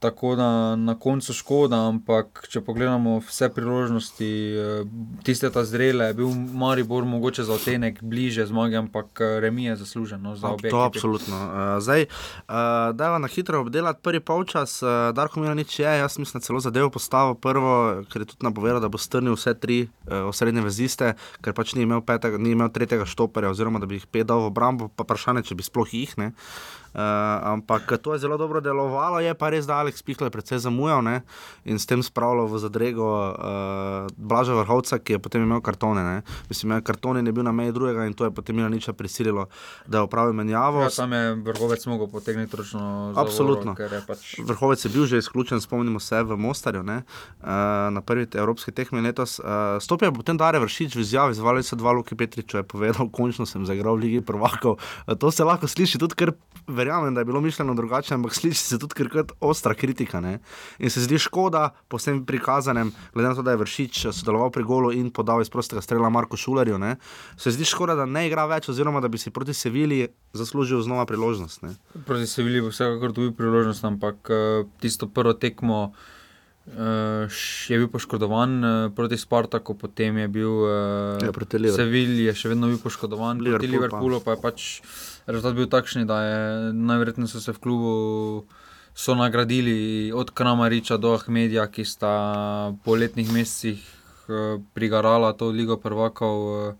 Tako 0.02 0.34
da 0.34 0.76
na 0.76 0.99
koncu 0.99 1.32
škoda, 1.32 1.78
ampak 1.87 2.49
če 2.50 2.60
pogledamo 2.66 3.20
vse 3.22 3.46
priložnosti, 3.54 4.31
eh, 4.58 4.81
tiste 5.22 5.46
ta 5.54 5.62
zrele, 5.64 6.08
je 6.10 6.16
bil 6.19 6.32
Maribor 6.58 7.04
mogoče 7.06 7.44
za 7.46 7.54
otenek 7.54 8.00
bliže 8.02 8.49
zmage, 8.50 8.81
ampak 8.81 9.20
eh, 9.20 9.37
remi 9.40 9.69
je 9.69 9.76
zaslužen 9.84 10.22
no, 10.22 10.34
za 10.37 10.50
obe. 10.50 10.70
To 10.70 10.82
ekipi. 10.82 10.99
absolutno. 10.99 11.37
Uh, 11.37 11.78
zdaj, 11.78 12.06
da 12.93 13.12
je 13.12 13.19
na 13.19 13.28
hitro 13.28 13.60
obdelati 13.60 14.02
prvi 14.02 14.20
polčas, 14.20 14.81
Darko 15.14 15.40
Milanič 15.40 15.78
je, 15.78 15.87
jaz 15.87 16.19
mislim, 16.19 16.43
celo 16.43 16.60
zadevo 16.60 16.90
postavil 16.90 17.34
prvo, 17.34 18.02
ker 18.10 18.26
je 18.26 18.32
tudi 18.34 18.43
napovedal, 18.43 18.82
da 18.82 18.90
bo 18.90 18.98
strnil 18.98 19.38
vse 19.38 19.55
tri 19.55 19.87
osrednje 20.10 20.66
veziste, 20.66 21.14
ker 21.46 21.55
pač 21.55 21.76
ni 21.78 21.86
imel, 21.86 22.03
petega, 22.03 22.43
ni 22.43 22.56
imel 22.56 22.74
tretjega 22.74 23.06
štoperja, 23.06 23.55
oziroma 23.55 23.79
da 23.79 23.86
bi 23.86 24.03
jih 24.03 24.10
pet 24.10 24.27
dal 24.27 24.43
v 24.43 24.50
obrambo, 24.50 24.91
pa 24.91 25.06
vprašanje, 25.06 25.46
če 25.46 25.58
bi 25.58 25.70
sploh 25.70 25.94
jih 25.94 26.19
ne. 26.19 26.32
Uh, 26.32 26.81
ampak 26.94 27.93
to 28.03 28.13
je 28.13 28.19
zelo 28.19 28.37
dobro 28.37 28.61
delovalo, 28.61 29.20
je 29.20 29.34
pa 29.34 29.51
res, 29.51 29.67
da 29.67 29.81
Alex 29.81 30.03
Pihlaj 30.05 30.31
predvsej 30.31 30.58
zamujal 30.69 31.03
ne? 31.03 31.22
in 31.65 31.79
s 31.79 31.87
tem 31.87 32.03
spravljal 32.03 32.46
v 32.46 32.58
zadrego 32.58 33.06
uh, 33.06 34.11
Blaža 34.17 34.55
Vrhovca, 34.55 34.99
ki 34.99 35.17
je 35.17 35.19
potem 35.22 35.43
imel 35.43 35.61
kartone. 35.65 36.03
Ne? 36.05 36.17
Mislim, 36.49 36.70
imel 36.70 36.82
kartone 36.84 37.20
in 37.20 37.27
je 37.27 37.32
bil 37.32 37.46
na 37.46 37.53
meji 37.53 37.72
drugega 37.72 38.06
in 38.06 38.15
to 38.15 38.25
je 38.25 38.34
potem 38.34 38.56
Milaniča 38.56 38.93
prisililo, 38.93 39.46
da 39.87 39.99
je 39.99 40.08
opravil 40.08 40.37
menjavo. 40.37 40.82
Ja, 40.82 40.91
tam 40.91 41.13
je 41.13 41.34
vrhovec 41.34 41.87
mogel 41.87 42.11
potegniti 42.13 42.56
ročno 42.56 42.81
zavoro, 43.15 43.27
Absolutno. 43.27 43.75
ker 43.75 43.93
je 43.93 44.03
pač 44.06 44.22
Vrhovec 44.39 44.84
je 44.84 44.91
bil 44.91 45.06
že 45.06 45.19
izključen, 45.19 45.61
spomnimo 45.61 46.01
se 46.01 46.22
v 46.22 46.37
Mostarju, 46.37 46.82
ne, 46.82 47.03
uh, 47.41 47.49
na 47.93 48.01
prvi 48.05 48.27
evropski 48.34 48.72
tekmi 48.72 49.01
letos. 49.01 49.39
Uh, 49.39 49.79
stopil 49.81 50.11
je 50.11 50.17
potem 50.17 50.37
Dare 50.37 50.58
Vršič 50.58 50.96
v 50.96 51.01
izjavi, 51.01 51.34
zvali 51.34 51.63
se 51.63 51.77
dva 51.77 51.93
Luki 51.93 52.15
Petriča, 52.15 52.63
je 52.63 52.69
povedal, 52.69 53.08
končno 53.08 53.46
sem 53.46 53.67
zaigral 53.67 53.96
v 53.96 54.06
Ligi 54.06 54.20
prvakov. 54.20 54.79
Uh, 55.06 55.15
to 55.15 55.31
se 55.31 55.44
lahko 55.44 55.69
sliši 55.69 55.99
tudi, 55.99 56.19
ker 56.19 56.34
verjamem, 56.82 57.15
da 57.15 57.22
je 57.22 57.29
bilo 57.31 57.41
mišljeno 57.41 57.74
drugače, 57.79 58.15
ampak 58.15 58.34
sliši 58.34 58.65
se 58.74 58.79
tudi 58.79 59.08
kot 59.08 59.32
ostra 59.41 59.74
kritika. 59.74 60.20
Ne. 60.20 60.39
In 60.79 60.91
se 60.91 61.01
zdi 61.01 61.19
škoda 61.19 61.70
po 61.89 62.01
vsem 62.01 62.24
prikazanem, 62.27 62.93
glede 63.15 63.29
na 63.29 63.34
to, 63.39 63.43
da 63.46 63.55
je 63.55 63.62
Vršič 63.62 64.06
sodeloval 64.10 64.51
pri 64.51 64.67
golu 64.67 64.93
in 64.93 65.10
podal 65.10 65.43
iz 65.43 65.51
prostega 65.53 65.82
strela 65.82 66.10
Marko 66.10 66.36
Šulerju, 66.36 66.79
ne, 66.79 66.96
se 67.36 67.55
zdi 67.55 67.65
škoda, 67.69 67.96
da 67.98 68.06
ne 68.06 68.27
igra 68.29 68.46
več, 68.51 68.69
oziroma 68.72 69.01
da 69.01 69.08
bi 69.08 69.20
si 69.20 69.31
proti 69.31 69.55
Sevilji 69.55 70.08
zaslužil 70.32 70.82
znova 70.82 71.06
priložnost. 71.06 71.62
Ne. 71.62 71.77
proti 72.06 72.27
Sevilji 72.27 72.65
bo 72.65 72.72
vsekakor 72.72 73.12
dobil 73.12 73.32
priložnost, 73.36 73.84
ampak 73.84 74.31
eh, 74.31 74.65
tisto 74.81 75.08
prvo 75.08 75.32
tekmo. 75.32 75.93
Uh, 76.62 77.27
je 77.69 77.74
bil 77.74 77.89
poškodovan 77.91 78.53
uh, 78.65 78.93
proti 78.94 79.17
Spartaku, 79.19 79.74
potem 79.74 80.15
je 80.17 80.29
bil 80.31 80.53
uh, 80.62 81.19
Ja, 81.19 81.32
proti. 81.34 81.58
Sevilji, 81.74 82.29
je 82.29 82.34
še 82.39 82.53
vedno 82.53 82.69
bil 82.70 82.79
poškodovan, 82.79 83.43
Liverpool 83.43 83.67
proti 83.67 83.67
pa. 83.67 83.81
Liverpoolu 83.82 84.20
pa 84.22 84.36
je 84.36 84.41
pač 84.44 84.67
rezultat 85.26 85.56
bil 85.56 85.69
takšen, 85.70 86.06
da 86.06 86.19
je 86.22 86.38
najverjetneje 86.72 87.29
so 87.29 87.41
se 87.41 87.52
v 87.52 87.58
klubu 87.58 87.94
so 88.94 89.14
nagradili 89.14 90.12
od 90.12 90.31
Kramariča 90.31 90.96
do 90.96 91.14
Ahmedija, 91.14 91.67
ki 91.67 91.84
sta 91.84 92.14
po 92.84 92.94
letnih 92.94 93.32
mesecih 93.32 93.81
uh, 93.81 94.60
prigarala 94.74 95.32
to 95.32 95.48
ligo 95.48 95.76
prvakov. 95.76 96.36
Uh, 96.69 96.74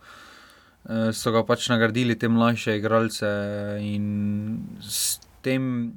eh, 0.82 1.12
so 1.14 1.30
ga 1.30 1.44
pač 1.46 1.68
nagradili 1.70 2.18
te 2.18 2.28
mlajše 2.28 2.76
igralce 2.76 3.28
in 3.80 4.58
s 4.82 5.20
tem 5.42 5.92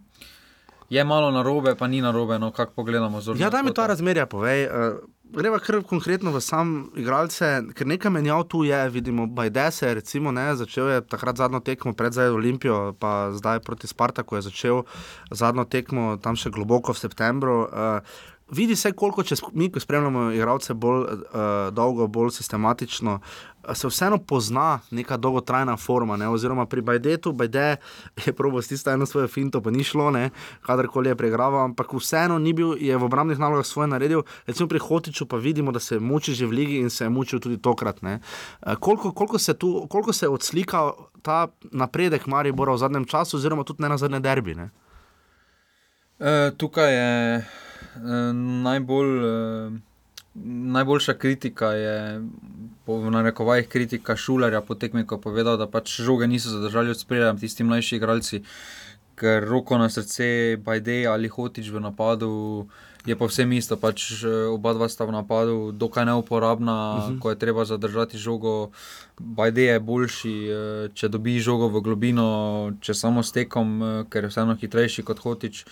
je 0.89 1.03
malo 1.03 1.31
narobe, 1.31 1.75
pa 1.75 1.87
ni 1.87 2.01
narobe, 2.01 2.39
no 2.39 2.51
kako 2.51 2.73
pogledamo. 2.73 3.21
Ja, 3.37 3.49
daj 3.49 3.63
mi 3.63 3.73
ta 3.73 3.81
kota. 3.81 3.87
razmerja, 3.87 4.25
povej. 4.25 4.67
Uh, 4.69 5.14
greva 5.33 5.59
kar 5.59 5.81
konkretno 5.83 6.31
v 6.31 6.41
sam 6.41 6.73
igralce, 6.95 7.47
ker 7.75 7.87
nekaj 7.87 8.11
menjav 8.11 8.43
tu 8.51 8.63
je, 8.63 8.77
vidimo, 8.89 9.27
Bajdese, 9.27 9.93
recimo, 9.93 10.31
ne, 10.31 10.55
začel 10.55 10.89
je 10.89 11.01
takrat 11.01 11.37
zadnjo 11.37 11.59
tekmo 11.59 11.93
pred 11.93 12.17
Olimpijo, 12.17 12.93
pa 12.99 13.31
zdaj 13.31 13.59
proti 13.59 13.87
Spartaku 13.87 14.35
je 14.35 14.41
začel 14.41 14.83
zadnjo 15.31 15.65
tekmo 15.65 16.17
tam 16.17 16.35
še 16.35 16.49
globoko 16.49 16.93
v 16.93 17.01
septembru. 17.01 17.57
Uh, 17.65 17.99
Vidi 18.51 18.75
se, 18.75 18.91
koliko 18.91 19.23
če 19.25 19.35
sp- 19.39 19.55
mi, 19.57 19.71
ko 19.73 19.81
spremljamo 19.81 20.27
igralce 20.35 20.73
bolj 20.77 21.01
uh, 21.01 21.39
dolgo, 21.73 22.05
bolj 22.07 22.29
sistematično, 22.35 23.15
uh, 23.17 23.73
se 23.73 23.89
vseeno 23.89 24.19
pozna 24.21 24.79
neka 24.91 25.17
dolgotrajna 25.17 25.77
forma. 25.81 26.17
Ne? 26.17 26.27
Oziroma 26.29 26.67
pri 26.69 26.83
Bajdetu, 26.85 27.33
Bajde 27.33 27.63
je 28.25 28.33
probo 28.33 28.61
s 28.61 28.69
tisto 28.69 28.93
eno 28.93 29.05
svojo 29.09 29.27
finto, 29.27 29.61
pa 29.61 29.73
ni 29.73 29.83
šlo, 29.83 30.11
kadarkoli 30.61 31.09
je 31.09 31.15
pregraval, 31.15 31.63
ampak 31.71 31.93
vseeno 31.93 32.37
ni 32.39 32.53
bil, 32.53 32.77
je 32.77 32.97
v 32.97 33.03
obrambnih 33.09 33.39
nalogah 33.39 33.65
svoje 33.65 33.87
naredil. 33.87 34.21
Recimo 34.45 34.69
pri 34.69 34.79
Hotiču 34.79 35.25
pa 35.25 35.37
vidimo, 35.37 35.71
da 35.71 35.79
se 35.79 35.99
muči 35.99 36.33
že 36.33 36.45
v 36.45 36.51
ligi 36.51 36.77
in 36.77 36.89
se 36.89 37.05
je 37.05 37.09
mučil 37.09 37.39
tudi 37.39 37.57
tokrat. 37.57 38.03
Uh, 38.03 38.75
koliko, 38.79 39.11
koliko, 39.11 39.39
se 39.39 39.53
tu, 39.53 39.87
koliko 39.89 40.13
se 40.13 40.25
je 40.25 40.29
odslika 40.29 40.91
ta 41.21 41.47
napredek 41.71 42.27
Maribora 42.27 42.73
v 42.73 42.77
zadnjem 42.77 43.05
času, 43.05 43.37
oziroma 43.37 43.63
tudi 43.63 43.81
ne 43.81 43.89
na 43.89 43.97
zadnje 43.97 44.19
derbi? 44.19 44.55
Ne? 44.55 44.69
E, 46.19 46.51
tukaj 46.57 46.93
je 46.93 47.37
e, 47.37 47.64
najbolj, 48.63 49.25
e, 49.25 49.71
najboljša 50.75 51.13
kritika, 51.13 51.71
je, 51.71 52.21
v 52.87 53.11
narekovajih 53.11 53.67
kritika 53.67 54.15
Šulerja 54.15 54.61
po 54.61 54.75
tekmi, 54.75 55.05
ko 55.05 55.15
je 55.15 55.21
povedal, 55.21 55.57
da 55.57 55.67
pač 55.67 56.01
žoge 56.01 56.27
niso 56.27 56.49
zadržali 56.49 56.89
od 56.89 56.99
spredja, 56.99 57.33
tisti 57.33 57.63
mlajši 57.63 57.95
igralci, 57.95 58.43
ker 59.15 59.47
roko 59.47 59.77
na 59.77 59.89
srce, 59.89 60.57
Bajde 60.57 61.05
ali 61.07 61.27
Hotič 61.27 61.69
v 61.71 61.79
napadu. 61.79 62.67
Je 63.05 63.13
pa 63.13 63.29
vsem 63.29 63.51
isto, 63.53 63.77
pač 63.77 64.25
e, 64.25 64.29
oba 64.49 64.73
dva 64.73 64.89
sta 64.89 65.05
v 65.05 65.13
napadu, 65.13 65.71
dokaj 65.71 66.05
neuporabna, 66.05 66.73
uh 66.73 67.03
-huh. 67.09 67.19
ko 67.19 67.29
je 67.29 67.39
treba 67.39 67.65
zadržati 67.65 68.17
žogo. 68.17 68.69
Bajde 69.19 69.61
je 69.61 69.79
boljši, 69.79 70.33
e, 70.49 70.89
če 70.93 71.07
dobi 71.07 71.39
žogo 71.39 71.67
v 71.67 71.81
globino, 71.81 72.73
če 72.81 72.93
samo 72.93 73.23
s 73.23 73.31
tekom, 73.31 74.05
ker 74.09 74.23
je 74.23 74.29
vseeno 74.29 74.55
hitrejši 74.55 75.03
kot 75.03 75.19
Hotič. 75.19 75.65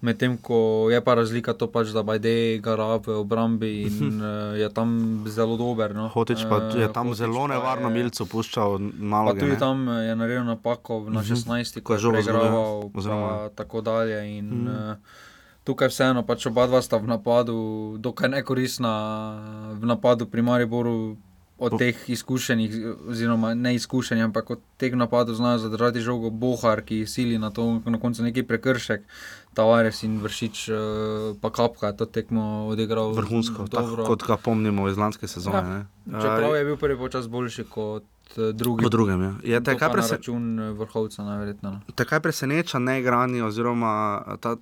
Medtem 0.00 0.36
ko 0.36 0.56
je 0.88 0.96
pa 0.98 1.12
razlika 1.14 1.52
to, 1.52 1.66
pač, 1.66 1.88
da 1.88 2.00
Bajde 2.02 2.32
gara 2.58 2.96
v 2.96 3.20
obrambi 3.20 3.84
in 3.84 4.16
uh, 4.16 4.56
je 4.56 4.68
tam 4.70 4.88
zelo 5.26 5.56
dober. 5.56 5.92
No. 5.92 6.08
Hotič 6.08 6.48
pa 6.48 6.72
Eh, 6.72 6.78
je 6.78 6.88
tam 6.88 7.06
Hotić 7.06 7.18
zelo 7.18 7.44
pa 7.44 7.52
nevarno 7.52 7.90
milcu 7.90 8.24
puščal 8.24 8.78
Pa 8.78 8.84
naloge. 8.98 9.40
tudi 9.40 9.52
ne. 9.52 9.58
tam 9.58 9.88
eh, 9.88 10.08
je 10.08 10.16
naredil 10.16 10.44
napako 10.46 11.04
na 11.08 11.20
16, 11.20 11.74
Ko 11.74 11.80
ko 11.82 11.92
je 11.92 11.98
žogo 11.98 12.16
pa 12.16 12.22
oziroma- 12.94 13.50
tako 13.52 13.80
dalje. 13.80 14.38
In, 14.38 14.48
mm. 14.64 14.66
uh, 14.66 14.96
tukaj 15.62 15.88
vseeno, 15.88 16.22
pač 16.22 16.46
oba 16.46 16.64
dva 16.66 16.80
sta 16.80 16.96
v 16.96 17.04
napadu, 17.06 17.56
dokaj 17.98 18.28
nekoristna 18.30 18.92
v 19.74 19.84
napadu 19.84 20.24
pri 20.24 20.40
Mariboru. 20.40 21.16
Od 21.60 21.76
teh 21.76 21.92
izkušenih, 22.08 22.72
oziroma 23.04 23.52
ne 23.52 23.74
izkušenih, 23.74 24.24
ampak 24.24 24.50
od 24.50 24.60
teh 24.78 24.96
napadov 24.96 25.34
znajo 25.34 25.58
zadržati 25.58 26.00
žogo 26.00 26.30
Bohar, 26.30 26.80
ki 26.80 27.04
sili 27.04 27.36
na 27.36 27.50
to, 27.50 27.82
na 27.84 28.00
koncu 28.00 28.22
neki 28.22 28.42
prekršek, 28.42 29.04
Tavares 29.54 30.02
in 30.02 30.20
Vršič, 30.22 30.68
eh, 30.68 30.74
pa 31.40 31.50
Kapka 31.50 31.86
je 31.86 31.96
to 31.96 32.06
tekmo 32.06 32.68
odigral 32.68 33.12
Vrhunsko, 33.12 33.66
dobro. 33.66 34.06
kot 34.06 34.22
ga 34.22 34.36
pomnimo 34.36 34.88
iz 34.88 34.96
lanske 34.96 35.28
sezone. 35.28 35.56
Ja. 35.58 35.62
ne. 36.06 36.20
Čeprav 36.20 36.54
Eh, 36.54 36.58
je 36.58 36.64
bil 36.64 36.76
prvi 36.76 36.96
počas 36.98 37.28
boljši 37.28 37.64
kot 37.64 38.04
eh, 38.38 38.52
drugi. 38.52 38.82
Po 38.82 38.88
drugem 38.88 39.22
je. 39.22 39.34
je 39.52 39.60
To 39.60 39.70
kaj 39.70 39.78
pa 39.78 39.86
na 39.86 39.92
prese, 39.92 40.16
račun 40.16 40.60
eh, 40.60 40.70
vrhovca, 40.72 41.22
najverjetneje. 41.22 41.74
no. 41.74 41.80
te 41.94 42.04
kaj 42.04 42.20
preseneča 42.20 42.78
neigrani 42.78 43.42
oziroma 43.42 44.22
ta 44.40 44.56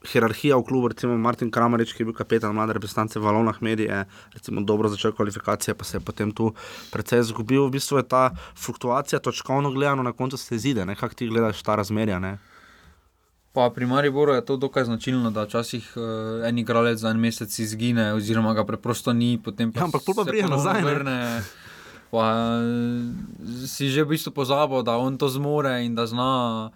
hierarhija 0.00 0.56
v 0.56 0.64
klubu, 0.64 0.88
recimo 0.88 1.12
Martin 1.18 1.50
Kramarič, 1.52 1.92
ki 1.92 2.02
je 2.02 2.06
bil 2.08 2.14
kapetan 2.16 2.54
mlade 2.56 2.72
reprezentance 2.72 3.20
v 3.20 3.22
Valonah 3.22 3.60
medije, 3.60 4.04
recimo 4.32 4.64
dobro 4.64 4.88
začel 4.88 5.12
kvalifikacije, 5.12 5.74
pa 5.74 5.84
se 5.84 5.96
je 5.96 6.00
potem 6.00 6.32
tu 6.32 6.54
precej 6.92 7.20
izgubil. 7.20 7.66
V 7.68 7.76
bistvu 7.76 8.00
je 8.00 8.08
ta 8.08 8.30
fluktuacija 8.56 9.20
točkovno 9.20 9.70
gledano 9.70 10.02
na 10.02 10.12
koncu 10.12 10.36
se 10.36 10.58
zide, 10.58 10.86
ne 10.86 10.96
kako 10.96 11.14
ti 11.14 11.28
gledaš 11.28 11.62
ta 11.62 11.76
razmerja. 11.76 12.18
Ne? 12.18 12.38
Pa 13.52 13.70
pri 13.74 13.86
Mariboru 13.86 14.32
je 14.32 14.44
to 14.46 14.56
dokaj 14.56 14.84
značilno, 14.84 15.30
da 15.30 15.42
včasih 15.42 15.92
uh, 15.96 16.46
en 16.46 16.58
igralec 16.58 16.98
za 16.98 17.10
en 17.10 17.18
mesec 17.18 17.58
izgine, 17.58 18.12
oziroma 18.14 18.54
ga 18.54 18.64
preprosto 18.64 19.12
ni, 19.12 19.38
potem 19.44 19.72
pa 19.72 19.80
Ja, 19.80 19.84
ampak 19.84 20.06
pa 20.06 20.24
pride 20.24 20.46
nazaj, 20.46 20.82
ne. 20.82 20.86
Vrne, 20.86 21.42
pa 22.14 22.26
eh, 22.62 23.66
si 23.66 23.90
že 23.90 24.06
v 24.06 24.14
bistvu 24.14 24.30
pozabil, 24.30 24.82
da 24.86 24.98
on 25.02 25.18
to 25.18 25.28
zmore 25.28 25.82
in 25.84 25.94
da 25.94 26.06
zna. 26.06 26.70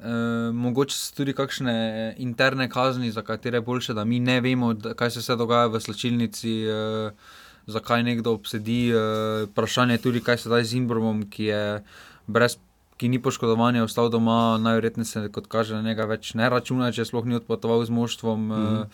Uh, 0.00 0.48
mogoče 0.56 0.96
so 0.96 1.12
tudi 1.12 1.32
kakšne 1.36 2.14
interne 2.24 2.68
kazni, 2.72 3.10
za 3.12 3.20
katere 3.22 3.60
je 3.60 3.64
boljše, 3.64 3.92
da 3.94 4.04
mi 4.04 4.20
ne 4.20 4.40
vemo, 4.40 4.72
da, 4.72 4.94
kaj 4.96 5.10
se 5.10 5.20
vse 5.20 5.36
dogaja 5.36 5.68
v 5.68 5.80
slčilnici, 5.80 6.64
uh, 6.64 7.12
zakaj 7.68 8.02
nekdo 8.02 8.32
obsedi. 8.32 8.92
Uh, 8.92 9.48
vprašanje 9.52 10.00
je 10.00 10.04
tudi, 10.04 10.24
kaj 10.24 10.40
se 10.40 10.48
zdaj 10.48 10.64
z 10.64 10.80
Imbromom, 10.80 11.28
ki 11.28 11.52
je 11.52 11.64
brez 12.26 12.56
ki 13.00 13.08
ni 13.08 13.18
poškodovan, 13.22 13.78
je 13.78 13.86
ostal 13.86 14.10
doma, 14.12 14.58
najverjetneje 14.60 15.08
se, 15.08 15.22
kot 15.32 15.46
kaže, 15.48 15.78
na 15.78 15.80
njega 15.82 16.04
več 16.04 16.34
ne 16.36 16.50
računa, 16.52 16.90
če 16.92 17.06
sploh 17.08 17.24
ni 17.24 17.38
odpotoval 17.38 17.86
z 17.88 17.96
moštvom. 17.96 18.46
Mm 18.46 18.52
-hmm. 18.52 18.86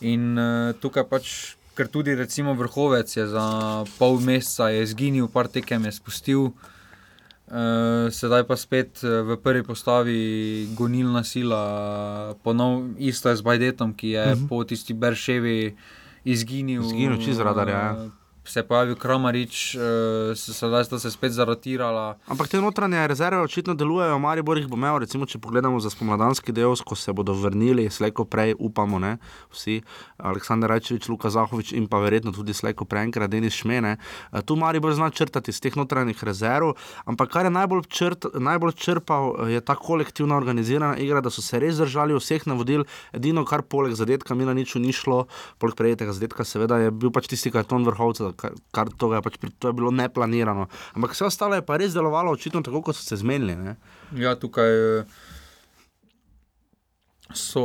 In 0.00 0.38
uh, 0.38 0.72
tukaj 0.80 1.04
pač, 1.10 1.56
ker 1.76 1.90
tudi 1.92 2.14
recimo 2.14 2.54
vrhovec 2.54 3.16
je 3.16 3.26
za 3.26 3.44
pol 3.98 4.20
meseca 4.20 4.70
izginil, 4.70 5.28
par 5.28 5.48
tekem 5.48 5.84
je 5.84 5.92
spustil. 5.92 6.40
Uh, 7.48 8.08
sedaj 8.12 8.44
pa 8.44 8.56
spet 8.56 9.00
eh, 9.04 9.22
v 9.24 9.36
prvi 9.40 9.62
postavi 9.62 10.68
gonilna 10.76 11.24
sila, 11.24 12.34
ponovno 12.44 12.94
isto 12.98 13.28
je 13.28 13.36
z 13.36 13.42
Bajdetom, 13.42 13.94
ki 13.94 14.08
je 14.08 14.24
uh 14.32 14.38
-huh. 14.38 14.48
po 14.48 14.64
tisti 14.64 14.94
Berševi 14.94 15.76
izginil. 16.24 16.82
Izginil 16.82 17.16
čisto 17.16 17.40
z 17.42 17.44
radarja, 17.44 17.76
ja. 17.76 18.10
Eh, 18.48 18.52
Se 18.52 18.60
je 18.60 18.66
pojavil 18.66 18.96
Kramarič, 18.96 19.76
sedaj 20.34 20.84
sta 20.84 20.98
se 20.98 21.10
spet 21.10 21.32
zarotirala. 21.32 22.16
Ampak 22.26 22.48
te 22.48 22.60
notranje 22.60 23.06
rezerve 23.06 23.40
očitno 23.40 23.74
delujejo, 23.74 24.18
Maribor 24.18 24.58
jih 24.58 24.66
bo 24.66 24.76
imel, 24.76 24.98
recimo, 25.04 25.26
če 25.26 25.38
pogledamo 25.38 25.80
za 25.80 25.90
spomladanski 25.90 26.52
del, 26.52 26.72
ko 26.84 26.96
se 26.96 27.12
bodo 27.12 27.34
vrnili, 27.36 27.90
slejko 27.90 28.24
prej, 28.24 28.54
upamo, 28.58 28.98
ne, 28.98 29.18
vsi, 29.52 29.82
Aleksandr 30.18 30.68
Rajčevič, 30.68 31.08
Luka 31.08 31.30
Zahovič 31.30 31.72
in 31.76 31.86
pa 31.88 32.00
verjetno 32.00 32.32
tudi 32.32 32.54
slejko 32.54 32.84
prej, 32.88 33.08
enkrat 33.08 33.30
Denis 33.30 33.54
Šmene. 33.60 33.96
Eh, 34.32 34.42
Tu 34.42 34.56
Maribor 34.56 34.94
zna 34.94 35.10
črtati 35.10 35.50
iz 35.50 35.60
teh 35.60 35.76
notranjih 35.76 36.24
rezerv, 36.24 36.72
ampak 37.04 37.32
kar 37.32 37.44
je 37.44 37.52
najbolj, 37.52 37.84
črt, 37.88 38.30
najbolj 38.34 38.72
črpal, 38.80 39.34
eh, 39.46 39.52
je 39.58 39.60
ta 39.60 39.76
kolektivna 39.76 40.36
organizirana 40.36 40.96
igra, 40.96 41.20
da 41.20 41.30
so 41.30 41.42
se 41.42 41.60
res 41.60 41.76
držali 41.76 42.16
vseh 42.16 42.46
navodil, 42.46 42.84
edino 43.12 43.44
kar 43.44 43.62
poleg 43.62 43.94
zadetka 43.94 44.34
Mila 44.34 44.54
niču 44.54 44.78
ni 44.78 44.92
šlo, 44.92 45.26
poleg 45.58 45.76
prejetega 45.76 46.12
zadetka, 46.12 46.44
seveda 46.44 46.78
je 46.78 46.90
bil 46.90 47.10
pač 47.10 47.28
tisti 47.28 47.50
karton 47.50 47.84
vrhovca, 47.84 48.32
kar, 48.38 48.52
kar 48.70 48.88
to, 48.94 49.10
je 49.10 49.20
pač, 49.20 49.36
pri- 49.36 49.54
to 49.58 49.68
je 49.68 49.74
bilo 49.74 49.90
neplanirano. 49.92 50.64
Ampak 50.94 51.12
vse 51.12 51.26
ostalo 51.26 51.54
je 51.54 51.62
pa 51.62 51.76
res 51.76 51.92
delovalo 51.92 52.30
očitno 52.30 52.62
tako, 52.62 52.80
kot 52.82 52.94
so 52.94 53.02
se 53.04 53.16
zmenili. 53.16 53.56
Ne? 53.58 53.74
Ja, 54.16 54.36
tukaj 54.36 54.70
eh, 54.70 55.04
so 57.30 57.64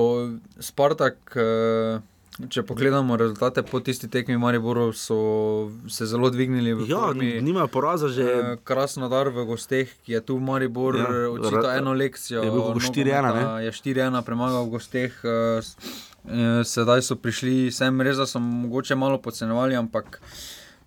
Spartak. 0.60 1.18
eh, 1.38 2.01
Če 2.50 2.63
pogledamo 2.63 3.13
rezultate 3.13 3.62
po 3.62 3.77
tisti 3.80 4.08
tekmi 4.08 4.34
Mariboru, 4.36 4.88
so 4.92 5.18
se 5.88 6.08
zelo 6.08 6.32
dvignili 6.32 6.72
v 6.74 6.88
Ja, 6.88 6.98
formi. 7.03 7.27
nimajo 7.39 7.68
poraza 7.68 8.08
že. 8.10 8.24
Eh, 8.24 8.58
Krasno 8.60 9.06
dar 9.08 9.30
v 9.30 9.46
gosteh, 9.46 9.86
ki 10.01 10.13
je 10.13 10.22
tu 10.24 10.39
Maribor 10.39 10.96
Ja, 10.96 11.03
ja, 11.03 11.30
očitno 11.30 11.62
ra- 11.62 11.77
eno 11.77 11.94
lekcijo. 11.94 12.42
je 12.42 12.50
bil 12.50 12.62
kako 12.63 12.80
4:1, 12.82 13.22
nogometa, 13.22 13.60
Je 13.60 13.72
4-1 13.72 14.22
premagal 14.24 14.65
v 14.65 14.70
gosteh. 14.72 15.13
eh, 15.13 15.62
eh, 16.25 16.63
Sedaj 16.65 17.01
so 17.03 17.15
prišli 17.15 17.70
sem, 17.70 18.01
res 18.01 18.18
da 18.18 18.25
so 18.25 18.39
mogoče 18.39 18.96
malo 18.96 19.20
podcenjevali, 19.20 19.75
ampak 19.75 20.18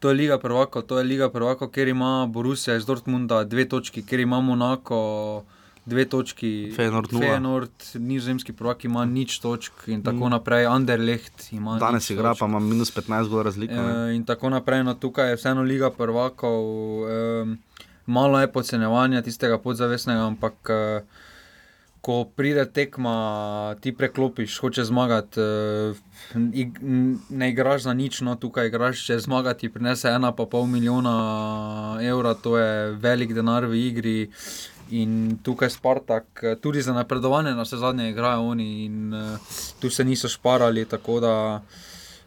to 0.00 0.08
je 0.08 0.14
Liga 0.14 0.38
prvakov, 0.38 0.82
to 0.82 0.98
je 0.98 1.04
Liga 1.04 1.28
prvakov, 1.30 1.70
kjer 1.70 1.88
ima 1.88 2.26
Borussia 2.26 2.76
iz 2.76 2.86
Dortmunda 2.86 3.44
dve 3.44 3.68
točki, 3.68 4.02
kjer 4.02 4.20
ima 4.20 4.40
Monako 4.40 5.44
dve 5.86 6.04
točki. 6.04 6.72
Feyenoord 6.76 7.12
nula. 7.12 7.26
Feyenoord, 7.26 7.98
nizozemski 7.98 8.52
prvak 8.52 8.84
ima 8.84 9.04
nič 9.04 9.38
točk 9.38 9.72
in 9.86 10.02
tako 10.02 10.28
naprej. 10.28 10.66
Anderlecht 10.66 11.52
ima 11.52 11.76
Mm. 11.76 11.78
Danes 11.78 12.10
igra, 12.10 12.28
točk. 12.30 12.40
pa 12.40 12.46
ima 12.46 12.58
minus 12.60 12.90
15 12.96 13.28
gol 13.28 13.42
razlike. 13.42 13.74
E, 13.74 14.14
in 14.14 14.24
tako 14.24 14.50
naprej. 14.50 14.84
No, 14.84 14.94
tukaj 14.94 15.28
je 15.30 15.36
vseeno 15.36 15.62
Liga 15.62 15.90
prvakov, 15.90 16.62
e, 17.10 17.56
malo 18.06 18.40
je 18.40 18.52
podcenjevanja 18.52 19.22
tistega 19.22 19.58
podzavestnega, 19.58 20.26
ampak 20.26 20.54
e, 20.70 21.04
ko 22.06 22.24
pride 22.36 22.62
tekma, 22.70 23.74
ti 23.82 23.90
preklopiš, 23.92 24.60
hočeš 24.62 24.92
zmagati. 24.92 25.40
E, 25.40 26.38
ig, 26.54 26.78
ne 27.30 27.48
igraš 27.50 27.82
za 27.82 27.94
nič, 27.98 28.20
no 28.22 28.36
tukaj 28.38 28.70
igraš, 28.70 29.02
če 29.08 29.18
zmagati, 29.24 29.72
prinese 29.74 30.12
ena 30.14 30.30
pa 30.36 30.46
pol 30.46 30.68
milijona 30.70 31.16
evra, 32.06 32.36
to 32.38 32.54
je 32.60 32.92
velik 33.02 33.34
denar 33.34 33.66
v 33.66 33.80
igri. 33.88 34.20
In 34.94 35.40
tukaj 35.42 35.72
Spartak, 35.74 36.44
eh, 36.46 36.54
tudi 36.62 36.82
za 36.82 36.94
napredovanje, 36.94 37.56
na 37.58 37.66
vse 37.66 37.80
zadnje 37.82 38.12
igrajo 38.12 38.46
oni, 38.52 38.68
in 38.84 39.10
uh, 39.14 39.58
tu 39.82 39.90
se 39.90 40.04
niso 40.06 40.30
šparali, 40.30 40.84
tako 40.86 41.18
da 41.20 41.34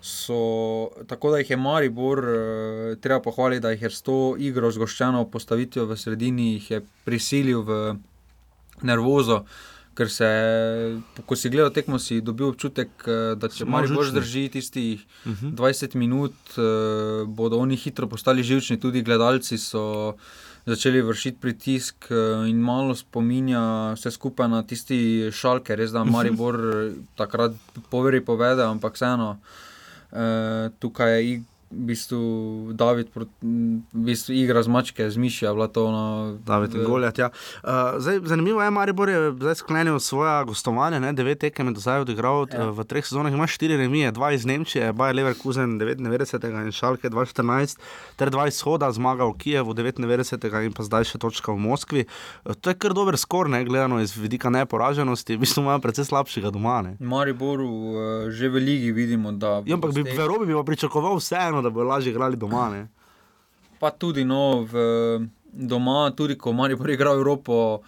so, 0.02 0.90
tako 1.08 1.32
da 1.32 1.40
jih 1.40 1.56
je 1.56 1.58
Maribor, 1.58 2.20
uh, 2.20 3.00
treba 3.00 3.22
pohvaliti, 3.24 3.64
da 3.64 3.72
jih 3.72 3.88
je 3.88 3.96
s 3.96 4.04
to 4.04 4.36
igro 4.36 4.72
zgoščeno 4.76 5.24
postavitvijo 5.32 5.88
v 5.88 5.98
sredini, 5.98 6.52
jih 6.58 6.72
je 6.72 6.82
prisilil 7.08 7.64
v 7.64 7.80
nervozo, 8.82 9.44
ker 9.94 10.08
se, 10.08 10.28
ko 11.26 11.36
si 11.36 11.50
gledal 11.50 11.72
tekmo, 11.72 12.00
si 12.00 12.22
dobil 12.22 12.48
občutek, 12.48 12.90
eh, 13.02 13.36
da 13.36 13.48
če 13.50 13.66
malo 13.66 13.82
Maribor 13.82 14.04
živčni. 14.04 14.12
zdrži 14.14 14.50
tistih 14.50 15.06
20 15.26 15.96
minut, 15.96 16.34
eh, 16.52 16.62
bodo 17.28 17.58
oni 17.58 17.76
hitro 17.76 18.08
postali 18.08 18.44
živčni, 18.44 18.78
tudi 18.78 19.02
gledalci 19.02 19.58
so 19.58 20.16
začeli 20.66 21.02
vršiti 21.02 21.38
pritisk 21.38 22.08
eh, 22.10 22.16
in 22.48 22.58
malo 22.58 22.96
spominja 22.96 23.62
vse 23.94 24.12
skupaj 24.12 24.48
na 24.48 24.64
tisti 24.64 25.00
šalke, 25.32 25.76
res 25.76 25.92
da 25.92 26.04
Maribor 26.06 26.56
eh, 26.56 26.92
takrat 27.16 27.52
poveri 27.90 28.22
povede, 28.22 28.64
ampak 28.64 28.94
vseeno 28.94 29.38
tukaj 30.80 31.12
je 31.12 31.24
ig- 31.30 31.44
v 31.72 31.86
bistvu 31.86 32.20
David, 32.74 33.14
prot- 33.14 33.30
m, 33.44 33.86
v 33.94 34.04
bistvu 34.10 34.34
igra 34.34 34.64
z 34.64 34.68
mačke, 34.68 35.06
z 35.06 35.18
miši, 35.18 35.46
je 35.46 35.54
bila 35.54 35.68
to 35.68 35.92
na 35.92 36.06
David 36.42 36.74
in 36.76 36.84
Goljat. 36.84 37.18
Ja. 37.18 37.30
Uh, 37.62 37.98
zdaj, 37.98 38.20
zanimivo 38.26 38.62
je, 38.62 38.70
Maribor 38.70 39.10
je 39.10 39.32
zdaj 39.32 39.56
sklenil 39.56 40.00
svoje 40.00 40.46
gostovanje, 40.46 41.00
ne? 41.00 41.14
devet 41.14 41.40
tekem 41.40 41.68
je 41.68 41.74
do 41.74 41.80
zdaj 41.80 42.02
odigral, 42.02 42.50
ja. 42.50 42.60
Ja. 42.60 42.70
v 42.72 42.84
treh 42.84 43.06
sezonah 43.06 43.30
ima 43.30 43.46
štiri 43.48 43.78
remije, 43.78 44.12
dva 44.12 44.32
iz 44.32 44.46
Nemčije, 44.46 44.94
Bayer 44.94 45.16
Leverkusen 45.16 45.78
99. 45.80 46.66
in 46.66 46.72
Šalke 46.72 47.10
2014, 47.10 47.78
ter 48.16 48.30
dva 48.30 48.48
izhoda, 48.48 48.92
zmaga 48.92 49.30
v 49.30 49.38
Kijevu 49.38 49.74
99. 49.74 50.66
in 50.66 50.74
pa 50.74 50.84
zdaj 50.84 51.04
še 51.06 51.18
točka 51.18 51.54
v 51.54 51.60
Moskvi. 51.60 52.02
Eh, 52.46 52.54
To 52.54 52.70
je 52.70 52.76
kar 52.76 52.94
dober 52.94 53.18
skor, 53.18 53.50
ne 53.50 53.62
gledano 53.66 54.02
iz 54.02 54.18
vidika 54.18 54.50
neporaženosti, 54.50 55.38
v 55.38 55.40
bistvu 55.46 55.62
imajo 55.62 55.80
precej 55.80 56.06
slabšega 56.06 56.50
doma. 56.50 56.82
Ne? 56.82 56.92
Mariboru 57.00 57.70
eh, 58.26 58.32
že 58.34 58.50
v 58.50 58.58
ligi 58.58 58.92
vidimo, 58.92 59.32
da. 59.32 59.62
Ja, 59.66 59.78
ampak 59.78 59.94
bi, 59.94 60.04
v 60.04 60.20
Evropi 60.20 60.46
bi 60.50 60.54
pa 60.58 60.64
pričakoval 60.64 61.16
vseeno, 61.18 61.59
da 61.62 61.70
bo 61.70 61.84
lažje 61.84 62.12
igrali 62.12 62.38
doma. 62.38 62.70
Ne? 62.70 62.88
Pa 63.80 63.90
tudi 63.90 64.26
no, 64.26 64.68
v, 64.72 65.28
doma, 65.54 66.12
tudi 66.12 66.36
ko 66.38 66.54
Maribor 66.54 66.90
igra 66.90 67.14
v 67.14 67.24
Evropo, 67.24 67.82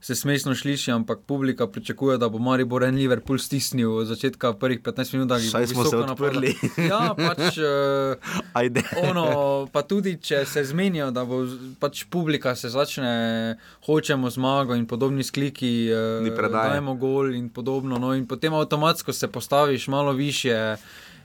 se 0.00 0.14
smešno 0.14 0.54
sliši, 0.54 0.90
ampak 0.90 1.18
publika 1.26 1.66
pričakuje, 1.66 2.18
da 2.18 2.28
bo 2.28 2.38
Maribor 2.38 2.84
en 2.84 2.94
Liverpool 2.94 3.38
stisnil 3.38 3.96
od 3.96 4.06
začetka 4.06 4.52
prvih 4.52 4.80
15 4.80 5.12
minut. 5.14 5.28
da 5.28 5.34
bo 5.34 5.40
Saj 5.40 5.66
smo 5.66 5.84
se 5.84 5.96
napadal. 5.96 6.12
odprli. 6.12 6.54
ja, 6.90 7.14
pač. 7.16 7.58
Uh, 7.58 8.40
Ajde. 8.52 8.82
Ono, 9.10 9.66
pa 9.72 9.82
tudi, 9.82 10.16
če 10.22 10.44
se 10.46 10.64
zmenijo, 10.64 11.10
da 11.10 11.24
bo 11.24 11.42
pač 11.80 12.04
publika 12.10 12.54
se 12.54 12.68
začne, 12.68 13.56
hočemo 13.86 14.30
zmago 14.30 14.74
in 14.74 14.86
podobni 14.86 15.24
skliki, 15.24 15.90
eh, 15.90 16.30
predaje. 16.36 16.70
dajmo 16.70 16.94
gol 16.94 17.34
in 17.34 17.48
podobno. 17.48 17.98
No, 17.98 18.14
in 18.14 18.26
potem 18.26 18.54
avtomatsko 18.54 19.12
se 19.12 19.28
postaviš 19.28 19.88
malo 19.88 20.12
više 20.12 20.76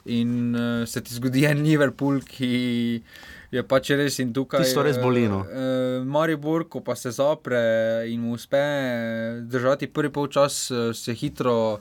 in 0.05 0.55
uh, 0.55 0.87
se 0.87 1.01
ti 1.01 1.13
zgodi 1.15 1.45
en 1.45 1.63
Liverpool, 1.63 2.19
ki 2.21 3.03
je 3.53 3.63
pač 3.63 3.89
res 3.95 4.19
in 4.19 4.33
tukaj. 4.33 4.63
Tisto 4.65 4.81
res 4.83 4.97
boli, 4.97 5.27
no. 5.29 5.43
Uh, 5.45 6.03
Maribor, 6.05 6.65
ko 6.67 6.81
pa 6.81 6.95
se 6.95 7.11
zapre 7.11 8.03
in 8.09 8.21
mu 8.21 8.33
uspe 8.33 8.57
eh, 8.57 9.41
držati 9.45 9.87
prvi 9.87 10.09
polčas, 10.09 10.71
eh, 10.71 10.93
se 10.93 11.13
hitro. 11.13 11.79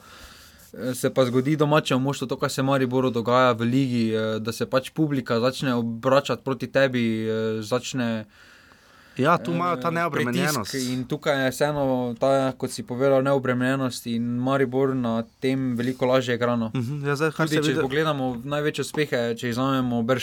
eh, 0.73 0.95
Se 0.95 1.11
pa 1.11 1.25
zgodi 1.25 1.57
domačemu 1.57 2.01
moštvu 2.01 2.27
to, 2.27 2.37
kar 2.37 2.51
se 2.51 2.63
Mariboru 2.63 3.11
dogaja 3.11 3.53
v 3.53 3.63
ligi, 3.65 4.15
eh, 4.15 4.39
da 4.41 4.53
se 4.53 4.67
pač 4.67 4.91
publika 4.91 5.41
začne 5.41 5.75
obračati 5.75 6.43
proti 6.45 6.67
tebi, 6.67 7.25
eh, 7.25 7.63
začne 7.63 8.25
Ja, 9.17 9.39
tu 9.39 9.53
imajo 9.53 9.77
ta 9.77 9.89
eh, 9.89 9.99
neobremenjenost. 10.01 10.75
In 10.75 11.05
tukaj 11.05 11.45
je 11.45 11.51
vseeno 11.51 12.15
ta, 12.21 12.53
kot 12.57 12.71
si 12.71 12.83
povedal, 12.83 13.23
neobremenjenost 13.23 14.07
in 14.07 14.39
Maribor 14.41 14.95
na 14.97 15.23
tem 15.41 15.77
veliko 15.77 16.07
lažje 16.07 16.35
igrano. 16.35 16.71
Mhm, 16.75 17.07
Ja, 17.07 17.17
zdaj, 17.17 17.31
Tudi, 17.37 17.49
se 17.49 17.63
če 17.63 17.69
vidi, 17.69 17.81
pogledamo 17.81 18.37
največje 18.45 18.83
uspehe, 18.83 19.23
če 19.37 19.49
izvzamemo 19.49 20.03
bili 20.03 20.21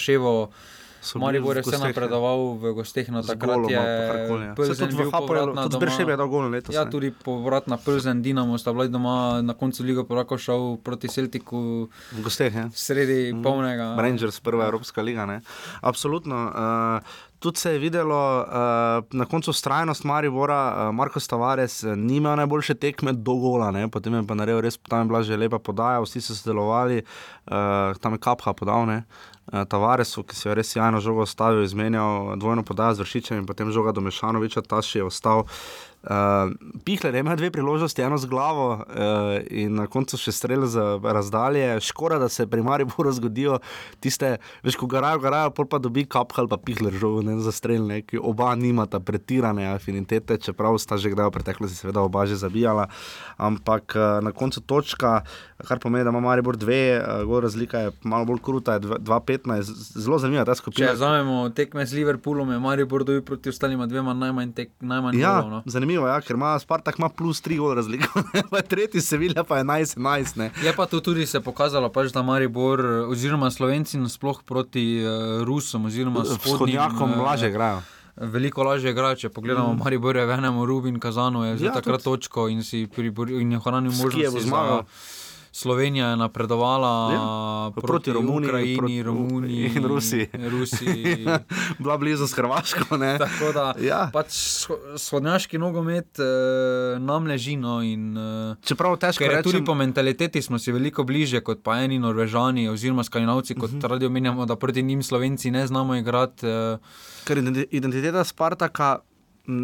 Maribor 1.15 1.55
je 1.55 1.63
vse 1.63 1.71
gosteh, 1.71 1.87
napredoval 1.87 2.59
v 2.59 2.73
gosteh 2.75 3.07
na 3.07 3.23
z 3.23 3.31
takrat. 3.31 3.71
Je 3.71 3.79
ja. 3.79 4.53
Tudi 4.55 4.83
v 4.83 4.97
bil 4.99 5.11
povratna 5.11 5.63
doma. 5.71 5.79
Berševe 5.79 6.11
je 6.11 6.17
dal 6.19 6.27
gol 6.27 6.49
letos. 6.51 6.75
Ja, 6.75 6.83
tudi 6.91 7.09
povratna 7.15 7.79
Plzen, 7.79 8.19
Dinamo 8.19 8.59
sta 8.59 8.75
bila 8.75 8.87
doma 8.91 9.39
na 9.39 9.55
koncu 9.55 9.83
lige 9.87 10.03
prvako 10.03 10.35
šel 10.35 10.77
proti 10.83 11.07
Celtiku 11.07 11.87
V 12.11 12.19
gosteh, 12.19 12.51
ja. 12.51 12.67
sredi 12.75 13.31
mm. 13.31 13.43
polnega. 13.43 13.95
Rangers, 13.95 14.39
prva 14.43 14.67
Evropska 14.67 15.01
liga. 15.01 15.23
Ne? 15.25 15.39
Absolutno. 15.79 16.35
Uh, 16.35 17.28
tudi 17.39 17.59
se 17.59 17.71
je 17.71 17.79
videlo 17.79 18.41
uh, 18.41 19.05
na 19.11 19.25
koncu 19.25 19.53
strajnost 19.53 20.03
Maribora, 20.03 20.89
uh, 20.89 20.95
Marko 20.95 21.19
Tavares 21.19 21.83
uh, 21.83 21.95
ni 21.95 22.17
imel 22.17 22.35
najboljše 22.35 22.73
tekme 22.75 23.13
do 23.13 23.33
gola, 23.33 23.71
ne? 23.71 23.87
potem 23.87 24.13
je 24.13 24.27
pa 24.27 24.35
naredil 24.35 24.61
res, 24.61 24.77
tam 24.77 24.99
je 24.99 25.05
bila 25.05 25.23
že 25.23 25.37
lepa 25.37 25.59
podaja, 25.59 26.01
vsi 26.03 26.21
so 26.21 26.35
sodelovali, 26.35 27.03
uh, 27.47 27.97
tam 28.01 28.13
je 28.13 28.19
kapha 28.19 28.53
podal. 28.53 28.85
Ne? 28.85 29.03
Uh, 29.51 29.63
Tavaresu, 29.63 30.23
ki 30.23 30.35
si 30.35 30.47
je 30.47 30.55
res 30.55 30.75
jajno 30.75 30.99
žogo 31.01 31.23
ostavil, 31.23 31.63
izmenjal 31.63 32.35
dvojno 32.37 32.63
podajo 32.63 32.99
z 32.99 33.05
vršičem 33.05 33.37
in 33.37 33.45
potem 33.45 33.71
žoga 33.71 33.91
do 33.91 34.01
Mešanoviča, 34.01 34.61
ta 34.61 34.81
še 34.81 34.99
je 34.99 35.07
ostal. 35.07 35.47
Uh, 36.03 36.51
Pihler 36.83 37.15
je 37.15 37.19
imel 37.19 37.35
dve 37.35 37.51
priložnosti, 37.51 38.01
eno 38.01 38.17
z 38.17 38.25
glavo 38.25 38.67
uh, 38.71 38.83
in 39.51 39.75
na 39.75 39.83
koncu 39.91 40.15
še 40.15 40.31
strelj 40.31 40.69
za 40.71 40.83
razdalje. 41.03 41.81
Škoda, 41.83 42.15
da 42.21 42.29
se 42.31 42.45
pri 42.47 42.63
Mariboru 42.63 43.11
zgodijo 43.11 43.57
tiste, 43.99 44.37
veš, 44.63 44.77
ko 44.79 44.87
garajo, 44.87 45.19
garajo, 45.19 45.51
pol 45.51 45.67
pa 45.67 45.75
dobi 45.77 46.05
kapha 46.07 46.39
ali 46.39 46.51
pa 46.51 46.55
Pihler 46.55 46.95
žogo 46.95 47.19
ne, 47.27 47.35
za 47.43 47.51
strelj, 47.51 47.83
ne, 47.83 47.97
ki 48.07 48.15
oba 48.15 48.53
nimata 48.55 49.01
pretirane 49.03 49.67
afinitete, 49.73 50.37
čeprav 50.39 50.77
sta 50.79 50.95
že 50.95 51.11
kdaj 51.11 51.27
v 51.27 51.35
preteklosti 51.35 51.75
seveda 51.75 51.99
oba 51.99 52.23
že 52.23 52.39
zabijala. 52.39 52.87
Ampak 53.35 53.91
uh, 53.99 54.23
na 54.23 54.31
koncu 54.31 54.63
točka, 54.63 55.27
kar 55.67 55.83
pomeni, 55.83 56.07
da 56.07 56.15
ima 56.15 56.23
Maribor 56.23 56.55
dve, 56.55 56.95
uh, 57.03 57.35
razlika 57.43 57.83
je 57.83 57.91
malo 58.07 58.23
bolj 58.31 58.39
kruta, 58.39 58.79
je 58.79 58.87
2-15, 59.03 59.99
zelo 59.99 60.15
zanimiva 60.15 60.47
ta 60.47 60.55
Če 60.55 60.63
skupina. 60.63 60.95
vzamemo 60.95 61.49
tekme 61.51 61.83
z 61.83 61.99
Liverpoolom, 61.99 62.55
je 62.55 62.63
Maribor 62.63 63.03
dobil 63.03 63.19
proti 63.21 63.51
ostalima 63.51 63.83
dvema 63.83 64.15
najmanj, 64.15 64.55
tek, 64.55 64.71
najmanj 64.79 65.19
Ja, 65.19 65.35
golov, 65.41 65.59
no. 65.59 65.61
Zanimivo 65.89 66.07
ja, 66.07 66.21
ker 66.21 66.35
ima 66.35 66.59
Spartak 66.59 66.99
ima 66.99 67.09
plus 67.09 67.41
3 67.41 67.57
gol 67.57 67.73
razliko, 67.73 68.21
pa 68.51 68.61
tretji 68.61 69.01
Sevilla 69.01 69.43
pa 69.43 69.57
je 69.57 69.63
11-11. 69.63 70.37
ne. 70.37 70.51
Je 70.63 70.73
pa 70.75 70.85
to 70.85 70.99
tudi 70.99 71.25
se 71.25 71.39
pokazalo, 71.41 71.89
pač, 71.89 72.11
da 72.11 72.21
Maribor, 72.21 72.81
oziroma 73.09 73.51
Slovenci, 73.51 73.97
nasploh 73.97 74.43
proti 74.43 74.99
uh, 74.99 75.09
Rusom, 75.43 75.85
oziroma 75.85 76.21
Vzhodnjakom 76.21 77.11
eh, 77.11 77.17
lažje 77.17 77.49
igrajo. 77.49 77.81
Veliko 78.17 78.63
lažje 78.63 78.91
igrajo, 78.91 79.15
če 79.15 79.29
pogledamo, 79.29 79.73
mm. 79.73 79.79
Maribor 79.79 80.17
je 80.17 80.25
v 80.25 80.31
enem 80.31 80.63
Rubin 80.63 80.99
Kazanu, 80.99 81.43
je 81.45 81.49
Ja, 81.51 81.65
ja, 81.65 81.73
takrat 81.73 82.03
tudi. 82.03 82.19
točko 82.19 82.49
in 82.49 82.63
si 82.63 82.85
priboril 82.85 83.39
in 83.39 83.51
je 83.51 83.57
ohranil 83.57 83.91
S 83.91 84.01
Kijevom 84.03 84.33
možnost. 84.33 84.47
zmagal. 84.47 84.83
Slovenija 85.59 86.07
je 86.07 86.17
napredovala 86.17 86.91
Ja, 87.09 87.21
proti, 87.73 87.87
proti 87.87 88.13
Romuniji, 88.13 88.47
Ukrajini, 88.47 88.77
proti- 88.77 89.03
Romuniji 89.03 89.65
in 89.67 89.85
Rusiji. 89.85 90.27
Rusiji. 90.49 91.27
Bila 91.79 91.97
blizu 91.97 92.23
s 92.25 92.33
Hrvaško. 92.33 92.79
Tako 93.17 93.51
da 93.53 93.73
Ja. 93.81 94.09
pač 94.09 94.31
shodnjaški 94.97 95.57
nogomet 95.57 96.15
eh, 96.17 96.23
nam 96.99 97.25
leži. 97.25 97.57
No, 97.57 97.81
in, 97.83 98.15
eh, 98.15 98.55
Čeprav 98.61 98.95
težko 98.97 99.23
reči, 99.25 99.43
tudi 99.43 99.59
po 99.61 99.75
mentaliteti 99.75 100.41
smo 100.41 100.55
si 100.57 100.71
veliko 100.71 101.03
bližje 101.03 101.41
kot 101.41 101.59
pa 101.61 101.75
eni 101.77 101.99
Norvežani 101.99 102.69
oziroma 102.69 103.03
Skandinavci, 103.03 103.55
kot 103.55 103.63
uh 103.65 103.69
Mhm. 103.69 103.79
-huh. 103.79 103.89
radi 103.89 104.05
omenjamo, 104.05 104.45
da 104.45 104.55
proti 104.55 104.83
njim 104.83 105.03
Slovenci 105.03 105.51
ne 105.51 105.67
znamo 105.67 105.95
igrati. 105.95 106.47
Eh, 106.47 106.77
ker 107.25 107.37
identi- 107.37 107.67
identiteta 107.71 108.23
Spartaka. 108.23 108.99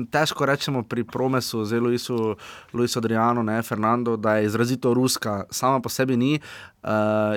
Težko 0.07 0.45
rečemo 0.45 0.83
pri 0.83 1.03
Promesu, 1.05 1.63
zelo 1.63 1.85
Luisu, 1.85 2.35
Luisu 2.71 2.99
Adrianu, 2.99 3.43
ne 3.43 3.61
Fernando, 3.61 4.17
da 4.17 4.35
je 4.35 4.45
izrazito 4.45 4.93
ruska, 4.93 5.43
sama 5.51 5.79
po 5.79 5.89
sebi 5.89 6.17
ni. 6.17 6.39
Uh, 6.83 6.91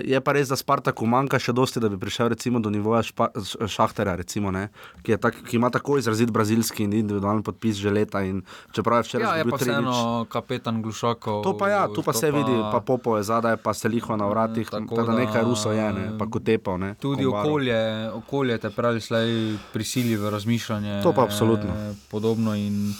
je 0.04 0.20
pa 0.20 0.32
res, 0.32 0.44
da 0.44 0.56
Spartaku 0.56 1.06
manjka 1.06 1.38
še 1.38 1.52
dosti, 1.52 1.80
da 1.80 1.88
bi 1.88 1.96
prišel 1.96 2.28
recimo, 2.28 2.61
do 2.61 2.68
nivoja 2.68 3.00
špa, 3.02 3.30
Š- 3.34 3.64
Šahtera, 3.66 4.12
recimo, 4.14 4.50
ne, 4.50 4.66
ki, 5.00 5.16
tak, 5.16 5.38
ki 5.42 5.56
ima 5.56 5.70
tako 5.70 5.96
izrazit 5.96 6.28
brazilski 6.28 6.84
in 6.84 6.92
individualni 6.94 7.40
podpis 7.42 7.76
že 7.76 7.88
leta. 7.90 8.20
In 8.22 8.42
čeprav 8.70 8.98
je 8.98 9.06
včeraj 9.06 9.24
ja, 9.24 9.32
zgubil 9.34 9.50
pa 9.50 9.58
tri 9.58 9.70
vseeno 9.70 9.96
kapetan 10.26 10.82
Glušakov. 10.82 11.40
To 11.42 11.54
pa 11.54 11.70
ja, 11.70 11.88
tu 11.88 12.02
pa 12.02 12.12
se 12.12 12.28
vidi, 12.28 12.52
pa 12.66 12.82
Popo 12.82 13.16
je 13.16 13.24
zadaj, 13.24 13.56
pa 13.58 13.72
se 13.72 13.88
liho 13.88 14.12
na 14.14 14.26
vratih, 14.26 14.68
tako 14.68 14.96
da 14.98 15.04
da- 15.06 15.16
nekaj 15.18 15.42
Ruso 15.42 15.72
je, 15.72 15.88
ne, 15.90 16.06
pa 16.14 16.26
kotepal. 16.26 16.76
Ne, 16.78 16.92
Tudi 16.96 17.24
Kombarov. 17.24 17.40
okolje, 17.46 17.80
okolje 18.14 18.58
te 18.58 18.70
pravi, 18.70 19.00
slej 19.00 19.32
prisili 19.70 20.12
v 20.14 20.28
razmišljanje. 20.28 21.00
To 21.00 21.12
pa 21.12 21.24
absolutno. 21.24 21.72
eh, 21.72 21.96
Podobno 22.11 22.38
in 22.55 22.94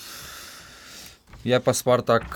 je 1.47 1.59
pa 1.61 1.73
Spartak. 1.73 2.27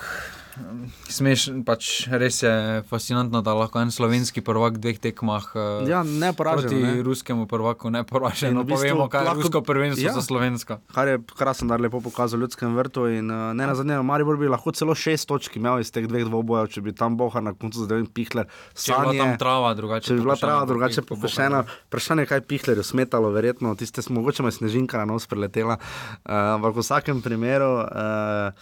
Smešen, 1.08 1.62
pač 1.64 2.06
res 2.10 2.42
je 2.42 2.52
fascinantno, 2.84 3.40
da 3.40 3.52
lahko 3.52 3.80
en 3.80 3.88
slovenski 3.88 4.40
prvak 4.40 4.74
v 4.74 4.82
dveh 4.82 4.98
tekmah 5.00 5.44
eh, 5.50 5.88
Ja, 5.88 6.02
ne 6.02 6.30
poražen. 6.30 6.68
proti 6.68 6.76
Ne. 6.76 7.00
ruskemu 7.00 7.46
prvaku 7.46 7.88
ne 7.88 8.02
poražen. 8.02 8.50
In 8.50 8.54
No, 8.54 8.62
v 8.62 8.66
bistvu 8.66 8.92
povemo, 8.92 9.06
kaj 9.06 9.18
je 9.18 9.26
lahko- 9.26 9.42
rusko 9.42 9.60
prvenstvo 9.62 10.04
Ja. 10.04 10.12
za 10.12 10.22
slovensko. 10.22 10.78
Kar 10.88 11.08
je 11.08 11.16
krasen, 11.26 11.66
da 11.66 11.74
je 11.74 11.82
lepo 11.82 12.00
pokazal 12.00 12.36
v 12.36 12.42
ljudskem 12.42 12.68
vrtu. 12.70 13.08
In, 13.08 13.26
uh, 13.26 13.50
ne 13.50 13.64
na 13.64 13.74
zadnje, 13.74 13.96
Maribor 13.98 14.36
bi 14.36 14.46
lahko 14.46 14.70
celo 14.70 14.92
šest 14.92 15.24
točk 15.24 15.56
imel 15.56 15.80
iz 15.80 15.88
teh 15.88 16.04
dveh 16.04 16.24
dvobojev, 16.24 16.68
če 16.68 16.80
bi 16.80 16.92
tam 16.92 17.16
Bohar 17.16 17.40
na 17.40 17.52
koncu 17.52 17.82
zdaj 17.82 18.04
Pihler. 18.06 18.44
Če 18.72 18.92
bi 18.92 19.00
bila 19.00 19.12
tam 19.14 19.26
Sanje, 19.26 19.38
trava 19.38 19.70
drugače. 19.72 20.04
če 20.04 20.14
bi 20.14 20.20
bila 20.20 20.36
trava 20.36 20.64
drugače 20.64 21.00
po- 21.00 21.08
po- 21.08 21.16
pokošena, 21.18 21.64
vprašanje, 21.88 22.26
kaj 22.26 22.40
Pihlerju 22.42 22.82
smetalo, 22.82 23.30
verjetno 23.30 23.72
tiste 23.74 24.00
smo, 24.00 24.20
mogoče 24.20 24.42
me 24.42 24.50
snežinka 24.50 24.96
na 24.96 25.06
nos 25.06 25.24
preletela. 25.24 25.80
Uh, 26.20 26.54
ampak 26.54 26.72
v 26.72 26.80
vsakem 26.80 27.18
primeru. 27.18 27.82
Uh, 27.82 28.52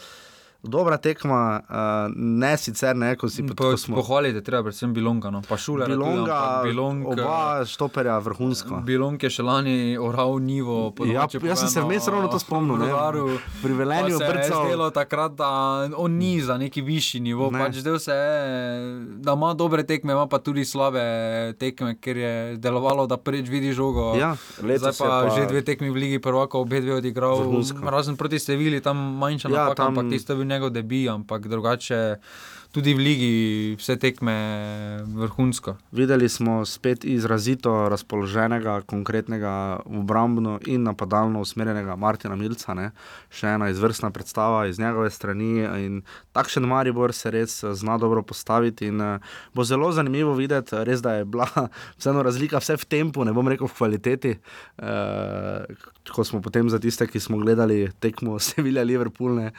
dobra 0.63 0.97
tekma, 0.97 1.41
uh, 1.63 1.77
ne 2.13 2.53
sicer 2.55 2.93
ne, 2.95 3.15
ko 3.15 3.27
si 3.27 3.41
Po, 3.43 3.55
ko 3.55 3.77
smo. 3.77 3.97
pohvaliti 3.97 4.37
je 4.37 4.43
treba, 4.43 4.63
predvsem 4.63 4.91
Bilonga. 4.91 5.31
No. 5.31 5.41
Pa 5.41 5.57
šule, 5.57 5.87
Bilonga, 5.87 6.61
Bilong, 6.63 7.07
oba 7.07 7.65
štoperja 7.65 8.19
vrhunsko. 8.19 8.83
Bilong 8.83 9.17
je 9.17 9.31
še 9.31 9.43
lani 9.43 9.77
oral 9.97 10.37
nivo. 10.39 10.91
po 10.91 11.03
Ja, 11.03 11.25
domače 11.25 11.41
jaz 11.43 11.59
sem 11.61 11.69
se 11.71 11.81
vmes 11.81 12.05
ravno 12.07 12.29
to 12.29 12.39
spomnil, 12.39 12.77
ne. 12.77 12.87
Rudaru. 12.87 13.25
Pri 13.59 13.73
Velenju 13.75 14.13
Pa 14.13 14.19
se 14.19 14.25
je 14.25 14.31
brcal- 14.33 14.67
zdelo 14.67 14.91
takrat, 14.91 15.33
da 15.33 15.49
on 15.97 16.13
ni 16.13 16.41
za 16.41 16.57
neki 16.57 16.83
višji 16.83 17.21
nivo. 17.21 17.49
Ne. 17.49 17.59
Pač 17.59 17.75
zdel 17.77 17.99
se 17.99 18.13
je, 18.13 18.31
da 19.19 19.33
ima 19.33 19.55
dobre 19.55 19.83
tekme, 19.83 20.13
ima 20.13 20.27
pa 20.27 20.39
tudi 20.39 20.63
slabe 20.63 21.01
tekme, 21.55 21.97
ker 21.97 22.17
je 22.17 22.33
delovalo, 22.59 23.07
da 23.07 23.17
prvič 23.17 23.49
vidi 23.49 23.73
žogo. 23.73 24.13
Ja, 24.15 24.37
Zdaj 24.59 24.93
pa, 24.93 25.25
pa- 25.25 25.31
že 25.31 25.47
dve 25.47 25.63
tekmi 25.63 25.89
v 25.89 25.97
Ligi 25.97 26.19
prvaka, 26.21 26.57
obe 26.57 26.81
dve 26.81 26.95
odigral. 26.95 27.41
Razen 27.83 28.15
proti 28.15 28.39
Sevili, 28.39 28.81
tam 28.81 28.97
manjša 29.17 29.49
Ja, 29.49 29.57
napaka, 29.65 29.75
tam- 29.77 29.87
ampak 29.91 30.11
tisto 30.11 30.33
je 30.33 30.37
bil 30.37 30.50
njegov 30.51 30.71
debi, 30.75 31.07
ampak 31.09 31.49
drugače 31.49 32.17
tudi 32.73 32.95
v 32.95 33.03
Ligi 33.03 33.33
vse 33.79 33.97
tekme 33.99 34.35
vrhunsko. 35.15 35.75
Videli 35.93 36.29
smo 36.29 36.65
spet 36.65 37.05
izrazito 37.05 37.89
razpoloženega, 37.89 38.81
konkretnega, 38.87 39.81
obrambno 39.85 40.59
in 40.67 40.83
napadalno 40.83 41.41
usmerjenega 41.41 41.97
Martina 41.97 42.37
Milca. 42.37 42.75
Ne? 42.75 42.91
Še 43.35 43.57
ena 43.57 43.71
izvrstna 43.71 44.11
predstava 44.15 44.67
iz 44.71 44.79
njegove 44.79 45.11
strani. 45.11 45.67
in 45.85 46.03
Takšen 46.33 46.67
Maribor 46.67 47.13
se 47.13 47.31
res 47.31 47.63
eh, 47.65 47.75
zna 47.75 47.99
dobro 47.99 48.23
postaviti. 48.23 48.87
In, 48.87 49.01
eh, 49.01 49.19
bo 49.55 49.65
zelo 49.65 49.93
zanimivo 49.93 50.35
videti, 50.35 50.77
res 50.85 51.03
da 51.03 51.15
je 51.19 51.25
bila 51.25 51.49
vseeno 51.99 52.23
razlika, 52.23 52.63
vse 52.63 52.77
v 52.77 52.85
tempu, 52.87 53.25
ne 53.25 53.33
bom 53.33 53.49
rekel 53.49 53.67
v 53.67 53.75
kvaliteti. 53.77 54.37
Uh, 54.81 55.67
ko 56.11 56.25
smo 56.25 56.41
potem 56.43 56.71
za 56.71 56.79
tiste, 56.79 57.07
ki 57.07 57.21
smo 57.21 57.39
gledali 57.39 57.91
tekmo 58.01 58.39
Sevilja, 58.51 58.83
Liverpool, 58.83 59.37
ne, 59.37 59.53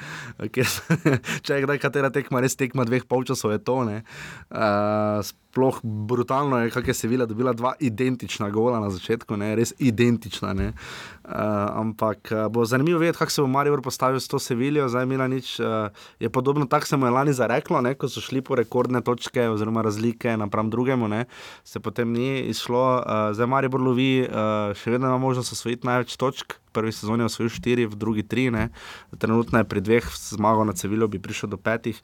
kjer, 0.51 0.67
če 1.45 1.57
je 1.57 1.65
kdaj 1.65 1.81
katera 1.81 2.11
tekma, 2.13 2.41
res 2.43 2.57
tekma 2.59 2.85
dveh 2.87 3.00
polčasov, 3.05 3.51
je 3.51 3.63
to. 3.63 3.83
Ne, 3.83 4.03
uh, 4.49 5.21
sploh 5.51 5.79
brutalno 5.83 6.57
je, 6.57 6.69
kako 6.71 6.89
je 6.89 6.93
Sevilla 6.93 7.25
dobila 7.25 7.53
dva 7.53 7.73
identična 7.79 8.49
gola 8.49 8.79
na 8.79 8.89
začetku, 8.89 9.35
ne, 9.37 9.55
res 9.55 9.73
identična. 9.79 10.53
Ne. 10.53 10.71
Uh, 11.23 11.31
ampak 11.75 12.31
uh, 12.31 12.47
bo 12.47 12.65
zanimivo 12.65 12.99
videti, 12.99 13.17
kako 13.17 13.31
se 13.31 13.41
bo 13.41 13.47
Marijo 13.47 13.81
postavil 13.81 14.19
s 14.19 14.27
to 14.27 14.39
Seviljo, 14.39 14.87
zdaj 14.89 15.05
Mila 15.05 15.27
nič. 15.27 15.59
Uh, 15.59 15.91
je 16.19 16.29
podobno 16.29 16.65
tako 16.65 16.87
se 16.87 16.97
mu 16.97 17.05
je 17.05 17.11
lani 17.11 17.33
zareklo, 17.33 17.81
ne, 17.81 17.93
ko 17.95 18.07
so 18.07 18.21
šli 18.21 18.41
po 18.41 18.55
rekordne 18.55 19.01
točke 19.01 19.49
oziroma 19.49 19.81
razlike 19.81 20.37
napram 20.37 20.69
drugemu, 20.69 21.07
ne, 21.07 21.25
se 21.63 21.79
potem 21.79 22.11
ni 22.11 22.39
izšlo. 22.39 23.03
Uh, 23.03 23.35
zdaj 23.35 23.47
Marijo 23.47 23.77
lovi, 23.77 24.23
uh, 24.23 24.71
še 24.75 24.91
vedno 24.91 25.07
ima 25.07 25.17
možnost 25.17 25.51
osvojiti 25.51 25.87
največ 25.87 26.15
točk. 26.15 26.53
Prvi 26.71 26.91
sezoni 26.95 27.25
je 27.25 27.27
osvojil 27.27 27.49
štiri, 27.51 27.85
v 27.85 27.95
drugi 27.99 28.23
tri, 28.23 28.47
ne. 28.51 28.69
trenutno 29.19 29.59
je 29.59 29.67
pri 29.67 29.81
dveh 29.81 30.05
zmagah 30.15 30.63
na 30.65 30.75
Seviljo, 30.75 31.07
bi 31.11 31.19
prišel 31.19 31.51
do 31.51 31.57
petih 31.57 31.99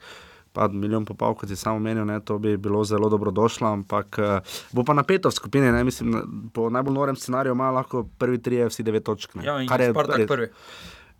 pa 0.58 0.68
milijon 0.68 1.06
pa 1.06 1.14
pol, 1.14 1.36
kot 1.38 1.50
si 1.50 1.56
samo 1.56 1.78
omenil, 1.78 2.02
ne, 2.08 2.18
to 2.20 2.38
bi 2.42 2.56
bilo 2.58 2.82
zelo 2.84 3.08
dobro 3.08 3.30
došlo, 3.30 3.70
ampak 3.78 4.18
uh, 4.18 4.58
bo 4.74 4.84
pa 4.84 4.96
napeto 4.98 5.30
v 5.30 5.36
skupini, 5.38 5.70
ne, 5.72 5.84
mislim, 5.86 6.18
po 6.54 6.66
najbolj 6.70 6.94
norem 6.94 7.16
scenariju 7.16 7.54
ima 7.54 7.70
lahko 7.70 8.02
prvi 8.18 8.42
tri, 8.42 8.64
vsi 8.66 8.82
devet 8.82 9.06
točk. 9.06 9.38
Ne, 9.38 9.46
Ja, 9.46 9.60
in 9.62 9.70
kar 9.70 9.80
je 9.80 9.92
Spartak 9.94 10.26
prvi. 10.28 10.50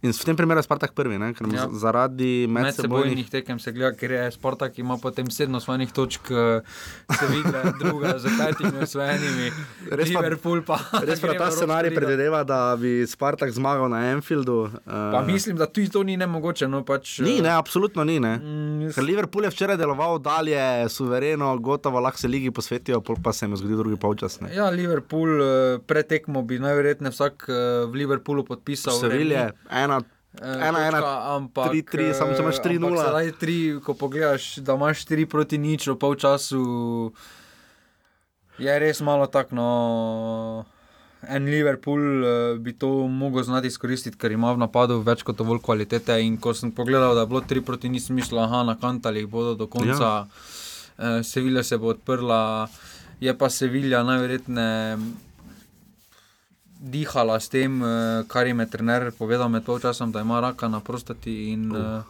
In 0.00 0.12
v 0.12 0.22
tem 0.22 0.30
primeru 0.32 0.56
je 0.56 0.62
Spartak 0.62 0.92
prvi, 0.92 1.16
ne, 1.16 1.34
ker 1.34 1.42
Ja. 1.48 1.66
zaradi 1.68 2.46
medsebojnih. 2.46 3.18
Medsebojnih 3.18 3.28
tekem 3.28 3.58
se 3.58 3.72
gleda, 3.72 3.90
ker 3.92 4.10
je 4.12 4.30
Spartak 4.30 4.78
ima 4.78 4.94
potem 4.96 5.26
sedem 5.28 5.54
osvojenih 5.56 5.90
točk, 5.90 6.30
eh, 6.30 6.62
se 7.10 7.26
vidi, 7.26 7.50
druga 7.80 8.14
z 8.16 8.30
petimi 8.32 8.78
osvojenimi, 8.78 9.50
Res 9.90 10.06
pa- 10.08 10.20
Liverpool 10.20 10.62
pa. 10.62 10.78
Res 11.02 11.18
pa 11.18 11.34
ta 11.34 11.50
scenarij 11.50 11.90
predvideva, 11.90 12.44
da 12.44 12.76
bi 12.76 13.02
Spartak 13.04 13.50
zmagal 13.50 13.88
na 13.88 14.12
Enfieldu. 14.12 14.58
Uh, 14.60 14.70
Pa 14.86 15.22
mislim, 15.22 15.56
da 15.56 15.66
tudi 15.66 15.88
to 15.88 16.02
ni 16.02 16.14
nemogoče. 16.16 16.68
No, 16.68 16.84
pač, 16.84 17.18
Ni, 17.18 17.38
eh, 17.38 17.42
ne, 17.42 17.50
absolutno 17.50 18.04
ni. 18.04 18.20
Ne. 18.20 18.36
mm, 18.36 18.92
Ker 18.92 19.02
Liverpool 19.02 19.44
je 19.44 19.50
včeraj 19.50 19.76
deloval 19.76 20.18
dalje, 20.20 20.62
suvereno, 20.88 21.58
gotovo 21.58 21.98
lahko 21.98 22.18
se 22.18 22.28
ligi 22.28 22.50
posvetijo, 22.50 23.02
pa 23.02 23.32
se 23.32 23.44
jim 23.44 23.52
je 23.52 23.56
zgodil 23.58 23.76
drugi 23.78 23.96
polčas. 23.96 24.38
ne. 24.40 24.54
Ja, 24.54 24.70
Liverpool 24.70 25.28
eh, 25.34 25.46
pred 25.80 26.06
tekmo 26.06 26.38
bi 26.40 26.58
najverjetneje 26.60 27.10
vsak 27.10 27.46
eh, 27.48 27.52
v 27.84 27.94
Liverpoolu 27.96 28.44
podpisal. 28.44 28.94
Sevilje, 28.94 29.42
ena, 29.68 29.87
Eh, 29.88 30.68
ena, 30.68 30.78
ena, 30.86 31.00
točka, 31.00 31.12
ampak, 31.34 31.70
tri, 31.70 31.82
tri, 31.82 32.06
samo 32.14 32.36
če 32.36 32.42
imaš 32.44 32.58
eh, 32.60 32.64
tri 32.66 32.78
nula. 32.78 33.04
Zdaj 33.08 33.30
tri, 33.40 33.58
ko 33.82 33.94
pogledaš, 33.98 34.58
da 34.62 34.76
imaš 34.76 35.06
tri 35.08 35.24
proti 35.26 35.58
nič 35.58 35.88
v 35.88 35.96
polčasu, 35.98 36.64
je 38.60 38.74
res 38.84 39.00
malo 39.00 39.26
tako. 39.32 39.56
No, 39.56 39.68
en 41.26 41.48
Liverpool 41.48 42.04
eh, 42.22 42.58
bi 42.60 42.76
to 42.76 43.08
mogel 43.08 43.48
znati 43.48 43.72
izkoristiti, 43.72 44.20
ker 44.20 44.36
ima 44.36 44.52
v 44.52 44.62
napadu 44.62 45.00
več 45.02 45.24
kot 45.26 45.40
dovolj 45.40 45.62
kvalitete. 45.64 46.20
In 46.22 46.36
ko 46.36 46.52
sem 46.54 46.70
pogledal, 46.76 47.16
da 47.16 47.24
je 47.24 47.32
bilo 47.32 47.42
tri 47.42 47.64
proti 47.64 47.90
nič, 47.90 48.06
sem 48.06 48.20
mislil, 48.20 48.44
aha, 48.44 48.62
na 48.68 48.76
kantali 48.78 49.24
bodo 49.26 49.56
do 49.58 49.66
konca. 49.66 50.12
Ja. 50.12 50.26
Eh, 50.98 51.22
Sevilja 51.24 51.64
se 51.64 51.80
bo 51.80 51.94
odprla, 51.96 52.68
je 53.18 53.34
pa 53.34 53.48
Sevilja 53.50 54.04
najverjetneje 54.06 54.98
dihala 56.78 57.40
s 57.40 57.48
tem, 57.48 57.82
eh, 57.82 58.24
kar 58.28 58.46
jim 58.46 58.60
je 58.60 58.70
trener 58.70 59.10
povedal 59.18 59.48
med 59.48 59.64
polčasom, 59.64 60.12
da 60.12 60.20
ima 60.20 60.40
raka 60.40 60.68
na 60.68 60.80
prostati. 60.80 61.52
In, 61.52 61.72
uh. 61.76 62.02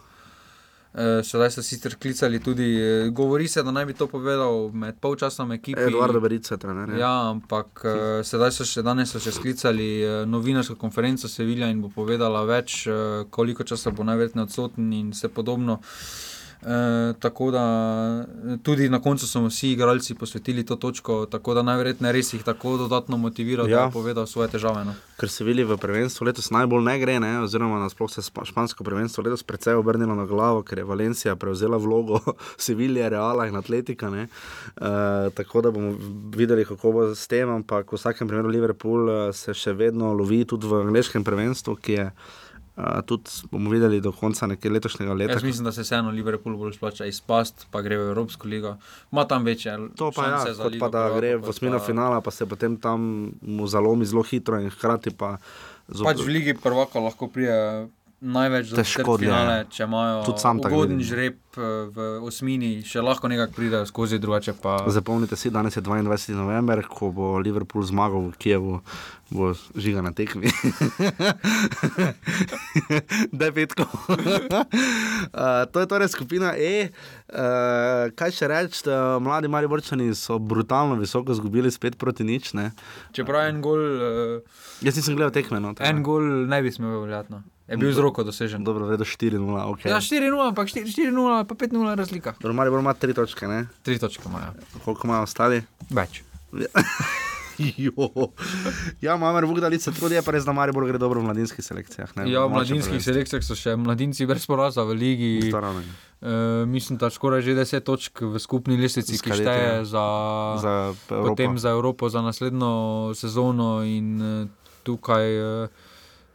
uh, 0.93 1.21
sedaj 1.23 1.51
so 1.51 1.63
sicer 1.63 1.95
klicali 1.95 2.39
tudi, 2.39 2.77
eh, 2.77 3.09
govori 3.09 3.47
se, 3.47 3.63
da 3.63 3.71
naj 3.71 3.85
bi 3.85 3.93
to 3.93 4.07
povedal 4.07 4.71
med 4.73 4.99
polčasom 4.99 5.51
ekipi. 5.51 5.81
Eduardo 5.81 6.19
Berica, 6.19 6.57
trener. 6.57 6.89
Ja. 6.89 6.99
Ja, 6.99 7.29
ampak 7.29 7.83
uh, 7.83 8.21
sedaj 8.23 8.51
so 8.51 8.65
še 8.65 8.85
danes 8.85 9.11
so 9.11 9.19
še 9.19 9.31
sklicali 9.31 9.89
uh, 10.05 10.25
novinarsko 10.29 10.75
konferenco 10.75 11.27
Sevilja 11.27 11.69
in 11.69 11.81
bo 11.81 11.89
povedala 11.89 12.45
več, 12.45 12.85
uh, 12.87 13.25
koliko 13.29 13.63
časa 13.63 13.91
bo 13.91 14.03
najverjetneje 14.03 14.49
odsoten 14.49 14.93
in 14.93 15.13
vse 15.15 15.33
podobno. 15.33 15.81
Uh, 15.81 16.38
tako 17.19 17.51
da 17.51 18.25
tudi 18.63 18.89
na 18.89 19.01
koncu 19.01 19.27
so 19.27 19.41
mu 19.41 19.47
vsi 19.47 19.71
igralci 19.71 20.15
posvetili 20.15 20.65
to 20.65 20.75
točko, 20.75 21.25
tako 21.25 21.53
da 21.53 21.61
najverjetneje 21.63 22.13
res 22.13 22.33
jih 22.33 22.43
tako 22.43 22.77
dodatno 22.77 23.17
motivira, 23.17 23.63
ja. 23.63 23.77
da 23.77 23.83
je 23.83 23.91
povedal 23.91 24.27
svoje 24.27 24.49
težave. 24.49 24.83
No. 24.85 24.93
Ker 25.19 25.29
se 25.29 25.43
vili 25.43 25.63
v 25.63 25.77
prvenstvu 25.77 26.27
letos 26.27 26.51
najbolj 26.51 26.83
ne 26.83 26.97
gre, 26.99 27.19
ne? 27.19 27.31
oziroma 27.43 27.79
nasploh 27.79 28.11
se 28.11 28.21
špansko 28.21 28.83
prvenstvo 28.83 29.23
letos 29.23 29.43
precej 29.43 29.79
obrnilo 29.79 30.15
na 30.15 30.25
glavo, 30.25 30.63
ker 30.63 30.83
je 30.83 30.83
Valencija 30.83 31.35
prevzela 31.35 31.77
vlogo 31.77 32.19
Sevilje, 32.65 33.09
Reala 33.09 33.47
in 33.47 33.55
Atletika. 33.55 34.11
E, 34.15 34.27
tako 35.35 35.61
da 35.61 35.71
bomo 35.71 35.95
videli, 36.35 36.65
kako 36.65 36.91
bo 36.91 37.15
s 37.15 37.27
tem, 37.27 37.49
ampak 37.49 37.91
v 37.91 37.95
vsakem 37.95 38.27
primeru 38.27 38.49
Liverpool 38.49 39.09
eh, 39.09 39.33
se 39.33 39.53
še 39.53 39.73
vedno 39.73 40.13
lovi 40.13 40.43
tudi 40.45 40.67
v 40.67 40.83
angliškem 40.83 41.23
prvenstvu, 41.23 41.75
ki 41.79 41.99
je. 41.99 42.11
Uh, 42.79 43.01
tudi 43.03 43.27
bomo 43.51 43.69
videli 43.69 43.99
do 43.99 44.11
konca 44.13 44.47
nekaj 44.47 44.71
letošnjega 44.71 45.13
leta. 45.13 45.33
Jaz 45.33 45.43
mislim, 45.43 45.65
da 45.65 45.71
se 45.71 45.81
vseeno 45.81 46.11
Liverpool 46.11 46.55
bolj 46.55 46.73
splača 46.73 47.05
izpast, 47.05 47.67
pa 47.71 47.81
gre 47.81 47.97
v 47.97 48.07
Evropsko 48.07 48.47
ligo. 48.47 48.77
Ma 49.11 49.25
tam 49.25 49.43
večje. 49.43 49.73
To 49.97 50.11
pa 50.11 50.25
je, 50.25 50.53
za 50.53 50.63
kot 50.63 50.71
Ligo 50.71 50.79
pa 50.79 50.87
da 50.87 51.01
prvakov, 51.01 51.17
gre 51.17 51.35
v 51.35 51.49
osmino 51.49 51.77
pa- 51.77 51.85
finala, 51.85 52.21
pa 52.21 52.31
se 52.31 52.45
potem 52.45 52.77
tam 52.77 53.03
mu 53.41 53.67
zalomi 53.67 54.05
zelo 54.05 54.23
hitro 54.23 54.59
in 54.59 54.69
hkrati 54.69 55.11
pa 55.11 55.37
zopet- 55.89 56.05
Pač 56.07 56.23
v 56.23 56.29
Ligi 56.29 56.53
prvaka 56.55 56.99
lahko 56.99 57.27
prije 57.27 57.89
največ 58.21 58.73
Težko 58.75 59.15
dlje. 59.17 59.27
finale, 59.27 59.65
če 59.71 59.85
imajo 59.87 60.23
ugoden 60.59 60.99
žreb 61.03 61.37
eh, 61.55 61.87
v 61.87 62.07
osmini, 62.27 62.81
še 62.83 62.99
lahko 63.03 63.31
nekako 63.31 63.55
pridejo 63.55 63.85
skozi, 63.87 64.19
drugače 64.19 64.53
pa. 64.59 64.83
Zapomnite 64.91 65.39
si, 65.39 65.51
danes 65.53 65.75
je 65.75 65.81
22. 65.81 66.35
november, 66.35 66.83
ko 66.83 67.11
bo 67.15 67.39
Liverpool 67.39 67.83
zmagal 67.87 68.27
v 68.27 68.35
Kijevu, 68.41 68.81
bo 69.31 69.53
žiga 69.79 70.03
na 70.03 70.11
tekmi. 70.11 70.51
da 73.37 73.47
je 73.47 73.53
petko. 73.55 73.87
uh, 73.87 75.63
to 75.71 75.79
je 75.79 75.87
torej 75.87 76.11
skupina 76.11 76.51
E. 76.57 76.89
Uh, 77.29 78.11
kaj 78.19 78.35
še 78.35 78.49
reči, 78.51 78.83
uh, 78.89 79.15
mladi 79.23 79.47
mali 79.47 79.69
vrčani 79.69 80.11
so 80.17 80.39
brutalno 80.43 80.99
visoko 80.99 81.31
izgubili, 81.31 81.71
spet 81.71 81.95
proti 81.95 82.27
nič. 82.27 82.51
Ne? 82.57 82.71
Čeprav 83.15 83.47
en 83.47 83.63
gol, 83.63 83.79
uh, 83.79 84.67
Jaz 84.83 84.99
nisem 84.99 85.15
gledal 85.15 85.31
tekme. 85.31 85.63
No, 85.63 85.71
en 85.79 86.03
gol 86.03 86.49
ne 86.49 86.59
bi 86.65 86.73
smel 86.73 86.99
veljati. 87.05 87.39
Je 87.69 87.77
bil 87.77 87.93
z 87.93 88.01
roko 88.01 88.23
dosežen. 88.25 88.63
Dobro, 88.65 88.89
vedo 88.89 89.05
4-0. 89.05 89.37
Okay. 89.77 89.93
Ja, 89.93 90.01
4-0, 90.01 90.33
ampak 90.49 90.67
4-0, 90.67 91.45
pa 91.45 91.53
5-0 91.53 91.95
razlika. 91.95 92.33
Dobro, 92.41 92.53
mali 92.53 92.69
bo 92.73 92.79
ima 92.81 92.93
tri 92.93 93.13
točke, 93.13 93.47
ne? 93.47 93.67
Tri 93.85 93.99
točke 93.99 94.25
imajo. 94.25 94.53
koliko 94.85 95.07
imajo 95.07 95.23
ostali? 95.29 95.61
Več. 95.89 96.23
Jo. 97.59 98.31
Ja, 99.01 99.17
Mamer 99.17 99.45
Vugdalic 99.45 99.83
se 99.83 99.91
trudi, 99.91 100.15
je 100.15 100.21
pa 100.23 100.31
res, 100.31 100.45
da 100.47 100.53
Maribor 100.55 100.85
gre 100.87 100.97
dobro 100.97 101.19
v 101.19 101.27
mladinskih 101.27 101.59
selekcijah. 101.59 102.15
Ne, 102.15 102.29
Ja, 102.31 102.45
v 102.47 102.55
mladinskih 102.55 103.03
selekcijah 103.03 103.43
so 103.43 103.57
še 103.57 103.75
mladinci 103.75 104.23
brez 104.29 104.47
poraza 104.47 104.85
v 104.87 104.95
ligi. 104.95 105.51
Uh, 105.51 106.63
mislim, 106.67 106.95
da 106.99 107.11
skoraj 107.11 107.43
že 107.43 107.55
10 107.59 107.83
točk 107.83 108.23
v 108.23 108.39
skupni 108.39 108.79
lestvici, 108.79 109.19
ki 109.19 109.43
šteje 109.43 109.83
ja. 109.83 109.83
za, 109.83 110.05
Za 110.59 110.73
Evropo. 111.11 111.51
za 111.59 111.69
Evropo, 111.75 112.03
za 112.07 112.23
naslednjo 112.23 113.11
sezono. 113.15 113.83
In 113.83 114.07
uh, 114.23 114.47
tukaj 114.83 115.27
uh, 115.35 115.88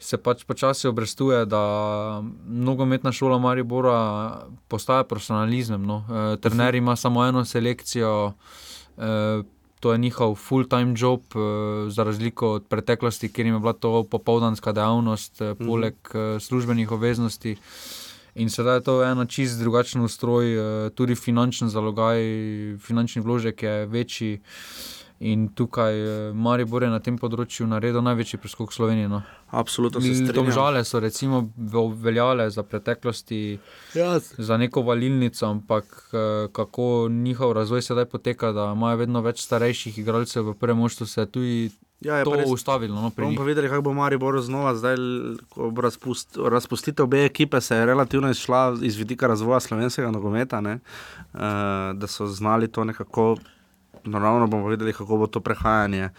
se 0.05 0.19
pač 0.21 0.45
počasi 0.45 0.88
obrestuje, 0.88 1.47
da 1.49 2.23
nogometna 2.45 3.12
šola 3.12 3.38
Maribora 3.38 3.97
postaja 4.69 5.05
profesionalizem. 5.09 5.83
No. 5.83 6.05
Uh, 6.05 6.37
trener 6.40 6.75
ima 6.75 6.97
samo 6.97 7.25
eno 7.25 7.45
selekcijo. 7.45 8.33
Uh, 8.97 9.47
To 9.85 9.93
je 9.93 9.99
njihov 9.99 10.35
full-time 10.35 10.95
job, 10.97 11.21
eh, 11.21 11.90
za 11.90 12.05
razliko 12.05 12.53
od 12.53 12.64
preteklosti, 12.69 13.29
kjer 13.33 13.47
jim 13.47 13.55
je 13.55 13.61
bila 13.61 13.73
to 13.73 14.05
popoldanska 14.05 14.73
dejavnost, 14.73 15.40
eh, 15.40 15.55
poleg 15.55 15.95
eh, 16.14 16.40
službenih 16.40 16.93
obveznosti. 16.93 17.57
In 18.35 18.51
sedaj 18.51 18.77
je 18.77 18.83
to 18.83 19.05
eno 19.05 19.25
čist 19.25 19.61
drugačen 19.61 20.01
ustroj, 20.01 20.55
eh, 20.57 20.90
tudi 20.90 21.14
finančni 21.14 21.69
zalogaj, 21.69 22.19
finančni 22.81 23.23
vložek 23.23 23.62
je 23.62 23.87
večji. 23.87 24.40
In 25.24 25.48
tukaj 25.50 25.94
eh, 25.96 26.08
Maribor 26.34 26.82
je 26.82 26.90
na 26.90 26.98
tem 27.00 27.16
področju 27.16 27.64
naredil 27.64 28.02
največji 28.02 28.38
preskok 28.38 28.68
Slovenije. 28.70 29.08
No. 29.08 29.22
Absolutno 29.52 30.00
se 30.00 30.10
strinjam. 30.10 30.34
Domžale 30.37 30.82
so 30.84 31.00
recimo 31.00 31.38
vel- 31.56 31.94
veljale 31.96 32.50
za 32.50 32.62
preteklosti 32.62 33.58
Ja, 33.94 34.10
za 34.20 34.56
neko 34.56 34.82
valilnico, 34.82 35.46
ampak 35.46 35.84
eh, 36.10 36.18
kako 36.52 36.88
njihov 37.10 37.52
razvoj 37.52 37.82
sedaj 37.82 38.04
poteka, 38.06 38.52
da 38.52 38.72
imajo 38.72 38.96
vedno 38.98 39.22
več 39.22 39.40
starejših 39.40 39.98
igralcev 39.98 40.44
v 40.44 40.54
prvem 40.54 40.76
moštvu, 40.78 41.06
se 41.06 41.26
tudi 41.26 41.70
ja, 42.00 42.16
je 42.16 42.24
to 42.24 42.30
pa 42.30 42.37
res- 42.37 42.50
ustavilo. 42.50 42.94
No, 42.96 43.08
pri 43.10 43.24
Bomo 43.24 43.37
pa 43.37 43.44
videli, 43.44 43.68
kako 43.68 43.82
bo 43.82 43.94
Maribor 43.94 44.37
znova. 44.42 44.74
Zdaj, 44.74 44.96
ko 45.48 45.70
bo 45.70 45.80
razpust, 45.80 46.37
razpustitev 46.37 47.04
obe 47.04 47.24
ekipe 47.24 47.60
se 47.62 47.76
je 47.76 47.87
relativno 47.87 48.28
izšla 48.28 48.76
iz 48.82 48.96
vidika 48.96 49.26
razvoja 49.26 49.60
slovenskega 49.62 50.10
nogometa, 50.10 50.60
ne? 50.60 50.74
uh, 51.32 51.40
da 51.94 52.06
so 52.06 52.26
znali 52.28 52.68
to 52.68 52.84
nekako. 52.84 53.37
Naravno 54.05 54.47
bomo 54.47 54.69
videli, 54.69 54.93
kako 54.93 55.17
bo 55.17 55.27
to 55.27 55.40
prehajanje 55.40 56.11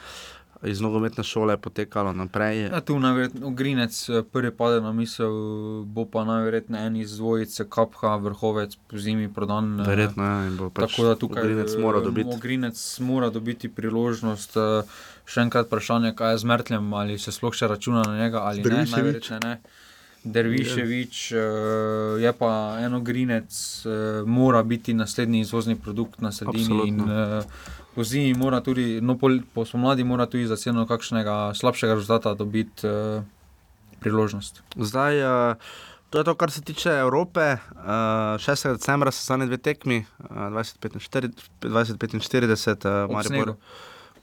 iz 0.63 0.82
nogometne 0.82 1.24
šole 1.24 1.58
potekalo 1.58 2.13
naprej. 2.13 2.62
Ja, 2.62 2.82
tu 2.82 3.00
najverjetneje 3.00 3.54
Grinec 3.54 4.10
eh, 4.10 4.24
prvi 4.24 4.52
pade 4.52 4.82
na 4.82 4.91
misel, 4.91 5.32
bo 5.84 6.06
pa 6.06 6.24
najverjetneje 6.24 6.88
en 6.88 6.95
iz 6.95 7.17
dvojice 7.17 7.69
Kapha, 7.69 8.15
vrhovec 8.15 8.76
po 8.76 8.98
zimi 8.98 9.34
prodan. 9.34 9.80
eh, 9.80 9.84
Verjetno 9.88 10.24
je. 10.24 10.48
in 10.48 10.58
bo 10.58 10.69
Pač 10.69 10.91
Tako 10.91 11.08
da 11.08 11.15
tukaj 11.15 11.43
Grinec 11.43 11.76
mora 11.78 12.00
eh, 12.00 12.02
dobiti. 12.02 12.30
Mogrinec 12.30 13.00
mora 13.00 13.30
dobiti 13.30 13.69
priložnost. 13.69 14.58
Še 15.26 15.41
enkrat 15.41 15.65
vprašanje, 15.67 16.15
kaj 16.15 16.32
je 16.32 16.38
z 16.38 16.43
Mrtljem, 16.45 16.93
ali 16.93 17.17
se 17.17 17.32
sploh 17.32 17.54
še 17.54 17.67
računa 17.67 18.04
na 18.08 18.17
njega 18.17 18.39
ali 18.39 18.62
ne. 18.62 18.69
Dervišević. 18.69 18.93
Najverjetneje 18.93 19.39
ne. 19.43 19.60
Derviševič 20.25 21.31
uh, 21.31 21.39
je 22.21 22.33
pa 22.33 22.77
eno 22.81 22.99
Grinec, 22.99 23.53
uh, 23.85 24.27
mora 24.27 24.63
biti 24.63 24.93
naslednji 24.93 25.39
izvozni 25.39 25.75
produkt 25.75 26.21
na 26.21 26.31
sredini. 26.31 26.63
Absolutno. 26.63 26.88
In, 26.88 27.11
uh, 27.11 27.43
po 27.95 28.03
zimi 28.03 28.33
mora 28.33 28.61
tudi, 28.61 29.01
no, 29.01 29.17
po, 29.17 29.29
po 29.53 29.65
spomladi 29.65 30.03
mora 30.03 30.25
tudi 30.25 30.47
za 30.47 30.55
ceno 30.55 30.85
kakšnega 30.88 31.53
slabšega 31.53 31.93
rezultata 31.93 32.33
dobiti 32.33 32.88
uh, 32.88 33.23
priložnost. 33.99 34.63
Zdaj, 34.75 35.23
uh, 35.23 35.55
to 36.09 36.17
je 36.17 36.23
to, 36.23 36.35
kar 36.35 36.51
se 36.51 36.61
tiče 36.61 36.89
Evrope. 36.89 37.57
Uh, 37.71 37.79
6. 38.41 38.71
decembra 38.71 39.11
so 39.11 39.23
zadnji 39.25 39.47
dve 39.47 39.57
tekmi, 39.57 40.05
uh, 40.19 40.35
20-45, 40.35 41.29
uh, 41.63 43.03
Ob 43.05 43.11
Maribor. 43.11 43.25
snegu. 43.25 43.55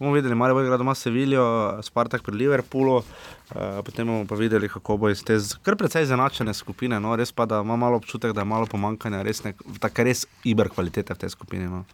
Bomo 0.02 0.16
videli, 0.16 0.34
ali 0.34 0.54
bo 0.54 0.62
igral 0.64 0.78
doma 0.78 0.94
Sevilijo, 0.98 1.78
Spartak 1.86 2.24
pri 2.26 2.34
Liverpoolu, 2.34 2.96
uh, 2.98 3.78
potem 3.86 4.06
bomo 4.06 4.24
pa 4.26 4.34
videli, 4.34 4.66
kako 4.68 4.96
bo 4.98 5.10
iz 5.12 5.22
te 5.22 5.36
kar 5.62 5.76
precej 5.78 6.08
zanačene 6.10 6.50
skupine. 6.54 6.98
No, 6.98 7.14
res 7.14 7.30
pa, 7.30 7.46
da 7.46 7.60
ima 7.62 7.76
malo 7.78 8.00
občutek, 8.02 8.34
da 8.34 8.42
je 8.42 8.50
malo 8.50 8.66
pomankanja, 8.66 9.22
res 9.22 9.44
nek, 9.44 9.62
tako 9.78 10.08
res 10.08 10.24
iber 10.42 10.72
kvalitete 10.74 11.14
v 11.14 11.22
tej 11.22 11.30
skupini. 11.36 11.70
No. 11.70 11.84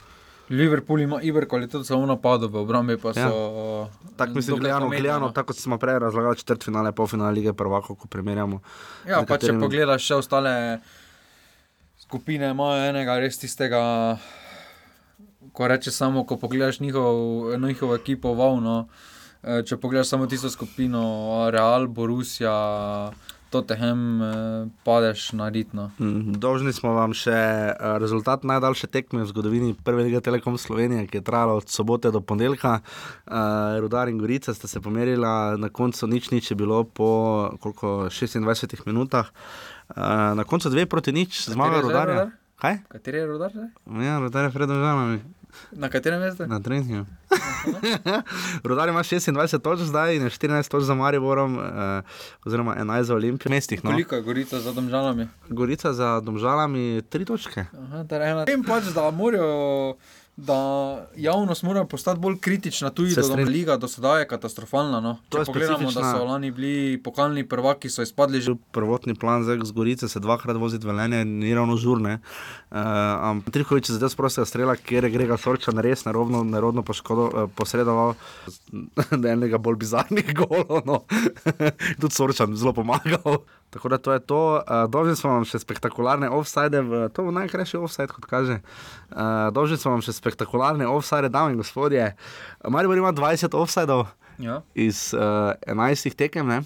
Liverpool 0.49 1.05
ima 1.05 1.21
iber 1.21 1.44
kvaliteto 1.44 1.85
samo 1.85 2.07
v 2.07 2.09
napadu, 2.14 2.49
v 2.49 2.62
obrambi 2.62 2.97
pa 2.97 3.12
so. 3.12 3.21
Ja. 3.21 3.29
Ja. 3.29 4.14
Tako 4.16 4.40
mislim, 4.40 4.57
gledano, 4.57 4.88
gledano 4.88 5.27
no. 5.27 5.33
tako 5.33 5.53
kot 5.53 5.61
smo 5.61 5.77
prej 5.79 5.99
razlagali, 5.99 6.40
četrt 6.40 6.64
finale, 6.64 6.92
pol 6.97 7.07
finale 7.07 7.37
lige 7.37 7.53
prvako, 7.53 7.94
ko 7.94 8.09
primerjamo. 8.09 8.62
Ja, 9.05 9.21
pa 9.21 9.37
če 9.37 9.53
nekaterimi- 9.53 9.61
pogledaš 9.61 10.09
še 10.09 10.14
ostale 10.14 10.55
skupine, 12.01 12.55
imajo 12.57 12.88
enega 12.88 13.18
res 13.21 13.37
tistega, 13.37 14.16
ko 15.53 15.69
reče 15.69 15.91
samo, 15.91 16.25
ko 16.27 16.37
pogledaš 16.37 16.81
njihov, 16.81 17.59
njihovo 17.59 17.95
ekipo, 17.95 18.35
vavno. 18.35 18.89
Če 19.43 19.77
pogledaš 19.77 20.09
samo 20.09 20.27
tisto 20.27 20.51
skupino, 20.51 21.01
Real, 21.51 21.87
Borussia, 21.87 22.53
Tottenham, 23.51 24.23
eh, 24.23 24.69
padeš 24.85 25.33
na 25.33 25.49
ritno. 25.49 25.91
Mm, 25.99 26.37
Dolžni 26.37 26.73
smo 26.73 26.93
vam 26.93 27.15
še 27.17 27.33
eh, 27.33 27.77
rezultat 28.01 28.45
najdaljše 28.45 28.91
tekme 28.93 29.23
v 29.25 29.31
zgodovini 29.31 29.73
Prve 29.85 30.05
lige 30.05 30.21
Telekom 30.21 30.59
Slovenije, 30.61 31.07
ki 31.09 31.21
je 31.21 31.25
trajala 31.25 31.57
od 31.57 31.73
sobote 31.73 32.13
do 32.13 32.21
ponedeljka. 32.21 32.81
Uh, 33.29 33.79
Rudar 33.81 34.09
in 34.09 34.19
Gorica 34.19 34.55
sta 34.55 34.69
se 34.69 34.81
pomerila, 34.81 35.57
na 35.57 35.69
koncu 35.69 36.07
nič 36.07 36.31
nič 36.31 36.51
je 36.51 36.57
bilo 36.57 36.85
po 36.85 37.09
koliko, 37.61 38.09
26 38.13 38.85
minutah. 38.87 39.33
Uh, 39.89 40.37
na 40.37 40.45
koncu 40.45 40.71
dve 40.71 40.87
proti 40.87 41.13
nič, 41.13 41.49
zmaga 41.49 41.81
Rudarja. 41.81 42.29
Rudar? 42.29 42.37
Kaj? 42.59 42.79
Kateri 42.91 43.19
je 43.19 43.27
rodar? 43.27 43.53
zdaj? 43.55 43.71
Ja, 44.05 44.19
Rudar 44.19 44.45
je 44.45 44.53
predvsem 44.53 44.83
žalami. 44.83 45.21
Na 45.73 45.88
katerem 45.88 46.21
mestu? 46.21 46.47
Na 46.47 46.61
treningu. 46.61 47.07
Rudar 48.64 48.88
ima 48.88 49.01
26 49.01 49.29
točk 49.59 49.83
zdaj 49.83 50.16
in 50.16 50.23
je 50.23 50.31
14 50.31 50.68
točk 50.68 50.85
za 50.85 50.94
Mariborom, 50.94 51.57
uh, 51.57 51.62
oziroma 52.44 52.77
11 52.77 53.03
za 53.03 53.14
Olimpijo. 53.14 53.51
Mestih, 53.51 53.85
no. 53.85 53.90
Koliko 53.90 54.14
je 54.14 54.23
Gorica 54.23 54.61
za 54.61 54.73
domžalami? 54.73 55.29
Gorica 55.49 55.92
za 55.92 56.21
domžalami 56.21 56.79
3 57.03 57.25
točke. 57.25 57.64
Aha, 57.75 58.05
torej 58.05 58.31
ena- 58.31 58.44
Vem 58.44 58.62
pač, 58.62 58.85
da 58.87 59.11
morajo. 59.11 59.94
Da 60.40 60.55
javnost 61.16 61.62
mora 61.62 61.85
postati 61.85 62.20
bolj 62.20 62.37
kritična, 62.38 62.90
tudi 62.90 63.14
da 63.14 63.40
je 63.40 63.44
liga 63.44 63.77
do 63.77 63.88
sedaj 63.88 64.20
je 64.20 64.29
katastrofalna. 64.29 65.01
No. 65.01 65.16
To 65.29 65.38
je 65.38 65.44
Če 65.44 65.53
pogledamo, 65.53 65.79
da 65.79 65.90
specifična- 65.90 66.12
so 66.12 66.24
lani 66.24 66.51
bili 66.51 67.01
pokalni 67.03 67.48
prvaki, 67.48 67.90
so 67.90 68.03
izpadli 68.03 68.40
že. 68.40 68.55
Prvotni 68.70 69.14
plan 69.14 69.44
za 69.44 69.59
z 69.64 69.72
Gorice 69.72 70.09
se 70.09 70.20
dvakrat 70.20 70.57
voziti 70.57 70.87
v 70.87 70.92
Lenje, 70.92 71.24
ni 71.24 71.55
ravno 71.55 71.77
žurne. 71.77 72.20
Uh, 72.70 72.79
Ampak 72.79 73.51
Trihovič 73.53 73.88
je 73.88 73.94
zdaj 73.94 74.11
sprostega 74.11 74.46
strela, 74.46 74.77
kjer 74.77 75.05
je 75.05 75.11
Grega 75.11 75.37
Sorčan 75.37 75.79
res 75.79 76.05
nerodno, 76.05 76.44
nerodno 76.44 76.83
poškodo, 76.83 77.24
uh, 77.24 77.51
posredoval, 77.51 78.14
da 79.11 79.29
je 79.29 79.33
enega 79.33 79.59
bolj 79.59 79.77
bizarnih 79.77 80.35
golov. 80.35 80.87
No. 80.87 81.03
Tudi 82.01 82.14
Sorčan 82.14 82.55
zelo 82.57 82.72
pomagal. 82.72 83.42
Tako 83.71 83.89
da 83.89 83.99
to 83.99 84.13
je 84.13 84.21
to. 84.21 84.41
Uh, 84.57 84.85
Dolžni 84.89 85.17
smo 85.17 85.35
vam 85.37 85.45
še 85.45 85.61
spektakularne 85.61 86.31
offside, 86.33 86.81
v, 86.81 87.09
to 87.13 87.27
bo 87.27 87.35
najkrajši 87.37 87.77
offside, 87.77 88.09
kot 88.09 88.25
kaže. 88.25 88.61
Uh, 89.13 89.51
Dolžni 89.53 89.77
smo 89.77 89.93
vam 89.93 90.05
še 90.05 90.15
spektakularne 90.17 90.89
offside, 90.89 91.29
dame 91.29 91.53
in 91.53 91.61
gospodje. 91.61 92.15
Maribor 92.65 92.97
ima 92.97 93.13
20 93.13 93.53
offsideov 93.59 94.09
Ja. 94.39 94.63
iz 94.75 95.11
uh, 95.13 95.53
11 95.67 96.15
tekem, 96.17 96.47
ne? 96.49 96.63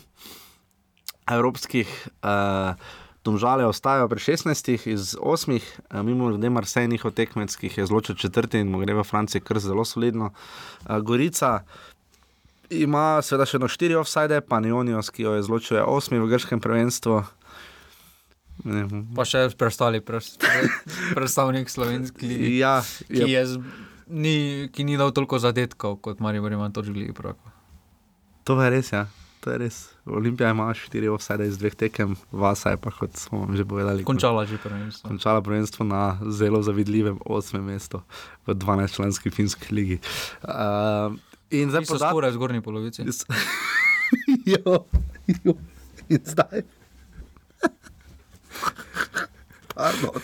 evropskih. 1.27 1.89
Uh, 2.23 2.75
Domžale 3.23 3.63
ostajajo 3.63 4.09
pri 4.11 4.19
16 4.19 4.91
iz 4.91 5.15
8, 5.15 5.55
uh, 5.95 6.03
mimo 6.03 6.27
grede 6.29 6.51
Marsej, 6.51 6.89
njihov 6.91 7.15
tekmec, 7.15 7.55
ki 7.55 7.71
jih 7.71 7.79
je 7.79 7.87
zločil 7.87 8.19
četrti 8.19 8.59
in 8.59 8.71
mu 8.71 8.83
gre 8.83 8.95
v 8.99 9.05
Franciji 9.07 9.41
kar 9.41 9.63
zelo 9.63 9.85
solidno. 9.87 10.33
Uh, 10.83 10.99
Gorica 10.99 11.63
ima 12.75 13.21
seveda 13.21 13.45
še 13.45 13.57
eno 13.57 13.69
štiri 13.69 13.95
offside, 13.95 14.41
pa 14.41 14.59
Neonios, 14.59 15.11
ki 15.11 15.23
jo 15.23 15.35
je 15.35 15.43
zločil 15.43 15.79
8 15.79 16.17
v 16.17 16.29
grškem 16.29 16.59
prvenstvu. 16.59 17.21
Ne, 18.63 18.85
Pa 19.17 19.25
še 19.25 19.49
preostali 19.53 19.99
predstavnik 20.01 21.67
slovenski 21.67 22.29
Ja, 22.55 22.83
ki, 23.03 23.17
je, 23.19 23.27
je 23.27 23.43
z, 23.47 23.53
ni, 24.07 24.37
ki 24.69 24.85
ni 24.85 24.95
dal 24.97 25.11
toliko 25.11 25.41
zadetkov 25.41 25.99
kot 25.99 26.21
Maribor 26.21 26.53
ima 26.53 26.69
točk 26.69 26.93
lige 26.93 27.13
prvaka. 27.13 27.51
to 28.45 28.57
je 28.57 28.71
res, 28.71 28.93
ja. 28.93 29.07
To 29.41 29.51
je 29.51 29.59
res. 29.59 29.77
Olimpija 30.07 30.51
ima 30.51 30.69
štiri 30.71 31.09
offside 31.11 31.43
iz 31.43 31.59
dveh 31.59 31.75
tekem, 31.75 32.15
Vasa 32.31 32.71
je 32.71 32.79
pa, 32.79 32.91
kot 32.91 33.17
smo 33.19 33.43
vam 33.43 33.57
že 33.57 33.65
povedali, 33.65 34.05
Končala 34.07 34.47
že 34.47 34.55
prvenstvo. 34.55 35.11
končala 35.11 35.43
prvenstvo 35.43 35.83
na 35.83 36.15
zelo 36.31 36.63
zavidljivem 36.63 37.19
8. 37.27 37.59
mestu 37.59 38.03
v 38.47 38.55
12-članski 38.55 39.35
finski 39.35 39.75
ligi. 39.75 39.99
Uh, 40.47 41.19
in 41.53 41.71
zdaj 41.71 41.85
so 41.87 41.95
podatek. 41.95 42.11
skoraj 42.11 42.31
v 42.31 42.35
zgornji 42.35 42.63
polovici. 42.65 43.05
jo, 44.55 44.85
jo, 45.45 45.55
in 46.09 46.23
zdaj. 46.25 46.65
Pardon. 49.75 50.21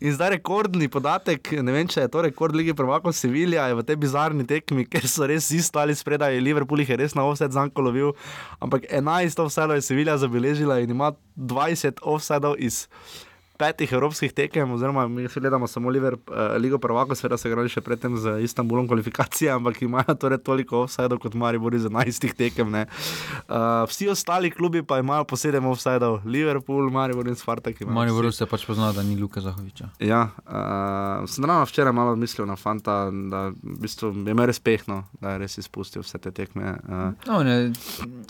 In 0.00 0.12
zdaj 0.14 0.36
rekordni 0.36 0.86
podatek, 0.88 1.50
ne 1.66 1.72
vem, 1.74 1.88
če 1.90 2.04
je 2.04 2.10
to 2.14 2.22
rekord 2.28 2.54
lige 2.54 2.76
prvakov 2.78 3.10
Sevilja, 3.16 3.66
je 3.66 3.74
v 3.74 3.84
tej 3.86 3.98
bizarni 3.98 4.46
tekmi, 4.46 4.86
ker 4.86 5.02
so 5.10 5.26
res 5.26 5.48
vsi 5.48 5.64
stali 5.66 5.96
spredaj, 5.98 6.38
Liverpool 6.38 6.84
jih 6.84 6.94
je 6.94 7.00
res 7.02 7.16
na 7.18 7.26
offset 7.26 7.50
zanko 7.50 7.82
lovil, 7.82 8.14
ampak 8.62 8.86
11 8.86 9.42
offsetov 9.42 9.74
je 9.80 9.86
Sevilja 9.88 10.14
zabeležila 10.22 10.78
in 10.84 10.94
ima 10.94 11.10
20 11.34 12.04
offsetov 12.06 12.54
iz 12.62 12.84
petih 13.58 13.92
evropskih 13.92 14.32
tekem, 14.32 14.70
oziroma 14.72 15.08
mi 15.08 15.26
vsi 15.26 15.40
gledamo 15.40 15.66
samo 15.66 15.90
Liver, 15.90 16.14
uh, 16.14 16.56
Ligo 16.60 16.78
prvakov, 16.78 17.16
seveda 17.16 17.38
so 17.40 17.48
igrali 17.48 17.70
še 17.72 17.80
predtem 17.80 18.16
z 18.20 18.38
Istanbulom 18.44 18.88
kvalifikacije, 18.88 19.50
ampak 19.52 19.82
imajo 19.82 20.14
torej 20.14 20.38
toliko 20.44 20.82
offsetov 20.84 21.18
kot 21.22 21.34
Maribor 21.34 21.74
iz 21.74 21.84
11 21.88 22.34
tekem. 22.36 22.70
ne. 22.70 22.86
Uh, 23.48 23.84
vsi 23.88 24.08
ostali 24.08 24.50
klubi 24.50 24.82
pa 24.82 24.98
imajo 24.98 25.24
po 25.24 25.36
7 25.36 25.64
offsetov, 25.70 26.20
Liverpool, 26.24 26.90
Maribor 26.90 27.28
in 27.28 27.34
Spartak. 27.34 27.80
Maribor 27.80 28.28
vsi. 28.28 28.38
se 28.38 28.46
pač 28.46 28.66
pozna, 28.66 28.92
da 28.92 29.02
ni 29.02 29.16
Luka 29.16 29.40
Zahoviča. 29.40 29.88
Ja, 30.00 30.28
uh, 30.46 31.26
sem 31.28 31.44
ravno 31.44 31.64
včeraj 31.64 31.92
malo 31.92 32.16
mislil 32.16 32.46
na 32.46 32.56
Fanta, 32.56 33.06
da 33.10 33.48
v 33.50 33.78
bistvu 33.80 34.12
je 34.12 34.30
imel 34.36 34.46
res 34.46 34.60
pehno, 34.60 35.04
da 35.20 35.36
je 35.36 35.44
res 35.44 35.58
izpustil 35.58 36.04
vse 36.04 36.18
te 36.18 36.30
tekme. 36.30 36.76
Uh, 36.84 37.12
No, 37.26 37.40
on 37.40 37.48
je 37.48 37.72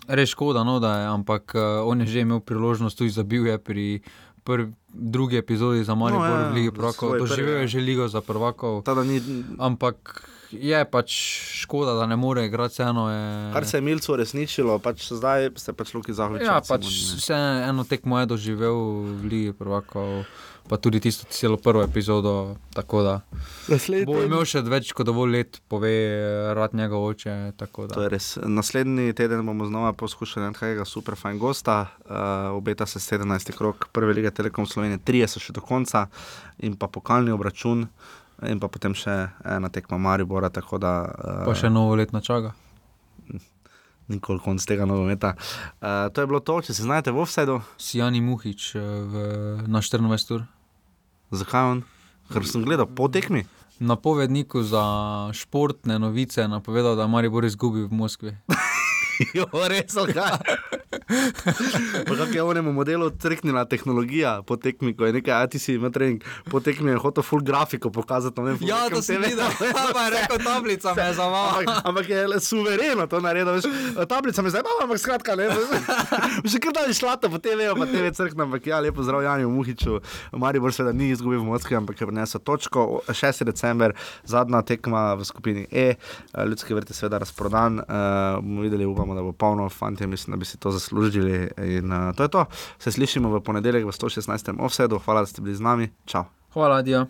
res 0.08 0.30
škoda, 0.30 0.62
no, 0.64 0.78
da 0.80 0.92
je, 1.00 1.06
ampak 1.10 1.52
uh, 1.54 1.84
on 1.88 2.00
je 2.00 2.06
že 2.06 2.20
imel 2.24 2.40
priložnost, 2.40 2.98
tudi 2.98 3.10
zabil 3.10 3.46
je 3.46 3.58
pri 3.58 3.86
prvi, 4.46 4.70
drugi 4.88 5.36
epizodi 5.36 5.84
za 5.84 5.94
Maribor 5.98 6.30
ja, 6.30 6.38
no, 6.46 6.50
v 6.50 6.54
Ligi 6.54 6.70
prvakov. 6.70 7.18
Doživel 7.18 7.66
je 7.66 7.74
že 7.74 7.80
ligo 7.82 8.06
za 8.08 8.22
prvakov, 8.22 8.86
ni, 9.04 9.18
ampak 9.58 10.22
je 10.54 10.84
pač 10.86 11.10
škoda, 11.66 11.96
da 11.98 12.06
ne 12.06 12.16
more 12.16 12.46
igrati, 12.46 12.78
vseeno 12.78 13.10
je. 13.10 13.52
Kar 13.52 13.66
se 13.66 13.76
je 13.76 13.80
Milcu 13.80 14.12
uresničilo, 14.12 14.78
pač 14.78 15.08
zdaj 15.10 15.50
ste 15.58 15.74
pač 15.74 15.94
Luki 15.94 16.14
zahvaljujoči. 16.14 16.46
Ja, 16.46 16.62
pač 16.62 16.86
vse 17.18 17.38
eno 17.66 17.84
tekmo 17.84 18.20
je 18.22 18.30
doživel 18.30 18.78
v 19.18 19.30
Ligi 19.30 19.52
prvakov, 19.58 20.22
pa 20.68 20.76
tudi 20.76 21.00
tisto 21.00 21.26
celo 21.30 21.56
prvo 21.56 21.82
epizodo. 21.82 22.56
Tako 22.74 23.02
da 23.02 23.20
bo 24.06 24.18
imel 24.22 24.44
še 24.46 24.62
več 24.66 24.92
kot 24.96 25.06
dovolj 25.08 25.32
let, 25.34 25.60
pove 25.68 25.92
rad 26.54 26.74
njegov 26.74 27.04
oče. 27.12 27.52
tako 27.56 27.86
da. 27.86 27.94
To 27.94 28.02
je 28.06 28.10
res. 28.12 28.28
Naslednji 28.42 29.14
teden 29.14 29.46
bomo 29.46 29.66
znova 29.66 29.92
poskušali 29.92 30.46
nekega 30.46 30.84
super 30.84 31.16
fajn 31.16 31.38
gosta. 31.38 31.78
Uh, 32.04 32.56
obeta 32.56 32.86
se 32.86 32.98
17. 32.98 33.52
krok 33.56 33.88
prve 33.92 34.14
lige 34.14 34.30
Telekom 34.30 34.66
Slovenije, 34.66 34.98
trije 34.98 35.28
so 35.28 35.40
še 35.40 35.52
do 35.52 35.60
konca 35.60 36.06
in 36.58 36.76
pa 36.76 36.88
pokalni 36.88 37.34
obračun. 37.34 37.88
In 38.44 38.60
pa 38.60 38.68
potem 38.68 38.92
še 38.94 39.14
ena 39.48 39.70
tekma 39.72 39.96
Maribora, 39.98 40.50
tako 40.52 40.78
da 40.78 40.92
Pa 41.46 41.54
še 41.56 41.70
novo 41.72 41.96
letno 41.96 42.20
čaga. 42.20 42.52
nikoli 44.08 44.38
konc 44.38 44.64
tega 44.66 44.84
nogometa. 44.86 45.34
Uh, 45.80 46.12
to 46.12 46.20
je 46.20 46.26
bilo 46.26 46.40
to, 46.40 46.60
če 46.62 46.74
se 46.74 46.86
znajdete 46.86 47.14
v 47.14 47.22
offsetu, 47.22 47.60
Sijani 47.78 48.20
Muhič 48.22 48.74
eh, 48.78 48.80
v, 48.80 49.24
na 49.66 49.82
24 49.82 50.36
ur. 50.36 50.46
Zakaj 51.30 51.70
on? 51.70 51.84
Ker 52.32 52.46
sem 52.46 52.64
gledal 52.66 52.90
po 52.90 53.08
tekmi. 53.08 53.46
Na 53.76 53.96
povedniku 53.96 54.64
za 54.64 54.82
športne 55.36 55.98
novice 56.00 56.40
je 56.40 56.48
napovedal, 56.48 56.96
da 56.96 57.06
Maribor 57.06 57.44
izgubi 57.44 57.84
v 57.84 57.92
Moskvi. 57.92 58.32
jo, 59.36 59.46
res, 59.68 59.92
kaj. 59.92 60.40
Kako 62.06 62.32
je 62.32 62.42
onemu 62.42 62.72
modelu 62.72 63.10
trknila 63.10 63.64
tehnologija 63.64 64.42
po 64.42 64.56
tekmi, 64.56 64.96
ko 64.96 65.06
je 65.06 65.12
nekaj, 65.12 65.42
a 65.42 65.46
ti 65.46 65.58
si 65.58 65.74
imel 65.74 65.92
trening, 65.92 66.24
po 66.50 66.60
tekmi 66.60 66.90
je 66.90 66.96
hotel 66.96 67.22
full 67.22 67.42
grafiko 67.42 67.90
pokazati. 67.90 68.40
Vem, 68.40 68.58
po 68.58 68.66
nekem 68.66 69.02
TV. 69.02 69.38
pa 69.94 70.04
je 70.06 70.10
rekel, 70.10 70.38
tablica 70.44 70.94
me 70.94 71.02
je 71.02 71.14
Ampak, 71.16 71.82
ampak 71.84 72.08
je 72.08 72.26
le 72.26 72.40
suvereno 72.40 73.06
to 73.06 73.20
naredil. 73.20 73.52
Veš, 73.54 73.64
tablica 74.08 74.42
me 74.42 74.50
zdaj 74.50 74.60
ima, 74.60 74.82
ampak 74.82 74.98
skratka, 74.98 75.36
ne. 75.36 75.48
Že 76.44 76.58
kar 76.62 76.72
da 76.72 76.80
je 76.80 76.94
šla 76.94 77.16
to 77.16 77.30
po 77.30 77.38
TV, 77.38 77.70
pa 77.78 77.86
TV 77.86 78.10
crkna, 78.10 78.44
ampak 78.44 78.66
ja, 78.66 78.80
lepo 78.80 79.02
zdrav 79.02 79.22
Janju 79.22 79.50
Muhiču. 79.50 80.00
Maribor 80.32 80.74
seveda 80.74 80.92
ni 80.92 81.10
izgubil 81.14 81.38
v 81.40 81.46
Moskvi, 81.52 81.76
ampak 81.76 82.00
je 82.00 82.06
prinesel 82.06 82.42
točko. 82.42 83.06
6. 83.08 83.44
december, 83.46 83.94
zadnja 84.24 84.62
tekma 84.62 85.14
v 85.14 85.24
skupini 85.24 85.66
E, 85.70 85.94
ljudski 86.46 86.74
vrt 86.74 86.90
je 86.90 86.94
seveda 86.94 87.18
razprodan. 87.22 87.78
Uh, 87.78 88.42
bomo 88.42 88.66
videli, 88.66 88.86
upamo, 88.86 89.14
da 89.14 89.22
bo 89.22 89.32
polno, 89.32 89.68
fanti, 89.68 90.06
mislim, 90.06 90.34
da 90.34 90.36
bi 90.36 90.44
si 90.44 90.58
to 90.58 90.70
zaslužili. 90.70 90.95
In 91.58 91.92
uh, 91.92 92.14
to 92.16 92.22
je 92.22 92.28
to. 92.28 92.46
Se 92.78 92.92
slišimo 92.92 93.28
v 93.28 93.40
ponedeljek 93.40 93.84
v 93.84 93.92
116. 93.92 94.56
offsetu. 94.58 94.98
Hvala, 95.04 95.20
da 95.22 95.26
ste 95.26 95.42
bili 95.42 95.54
z 95.54 95.60
nami. 95.60 95.90
Čau. 96.04 96.24
Hvala, 96.54 96.82
Dio. 96.82 97.06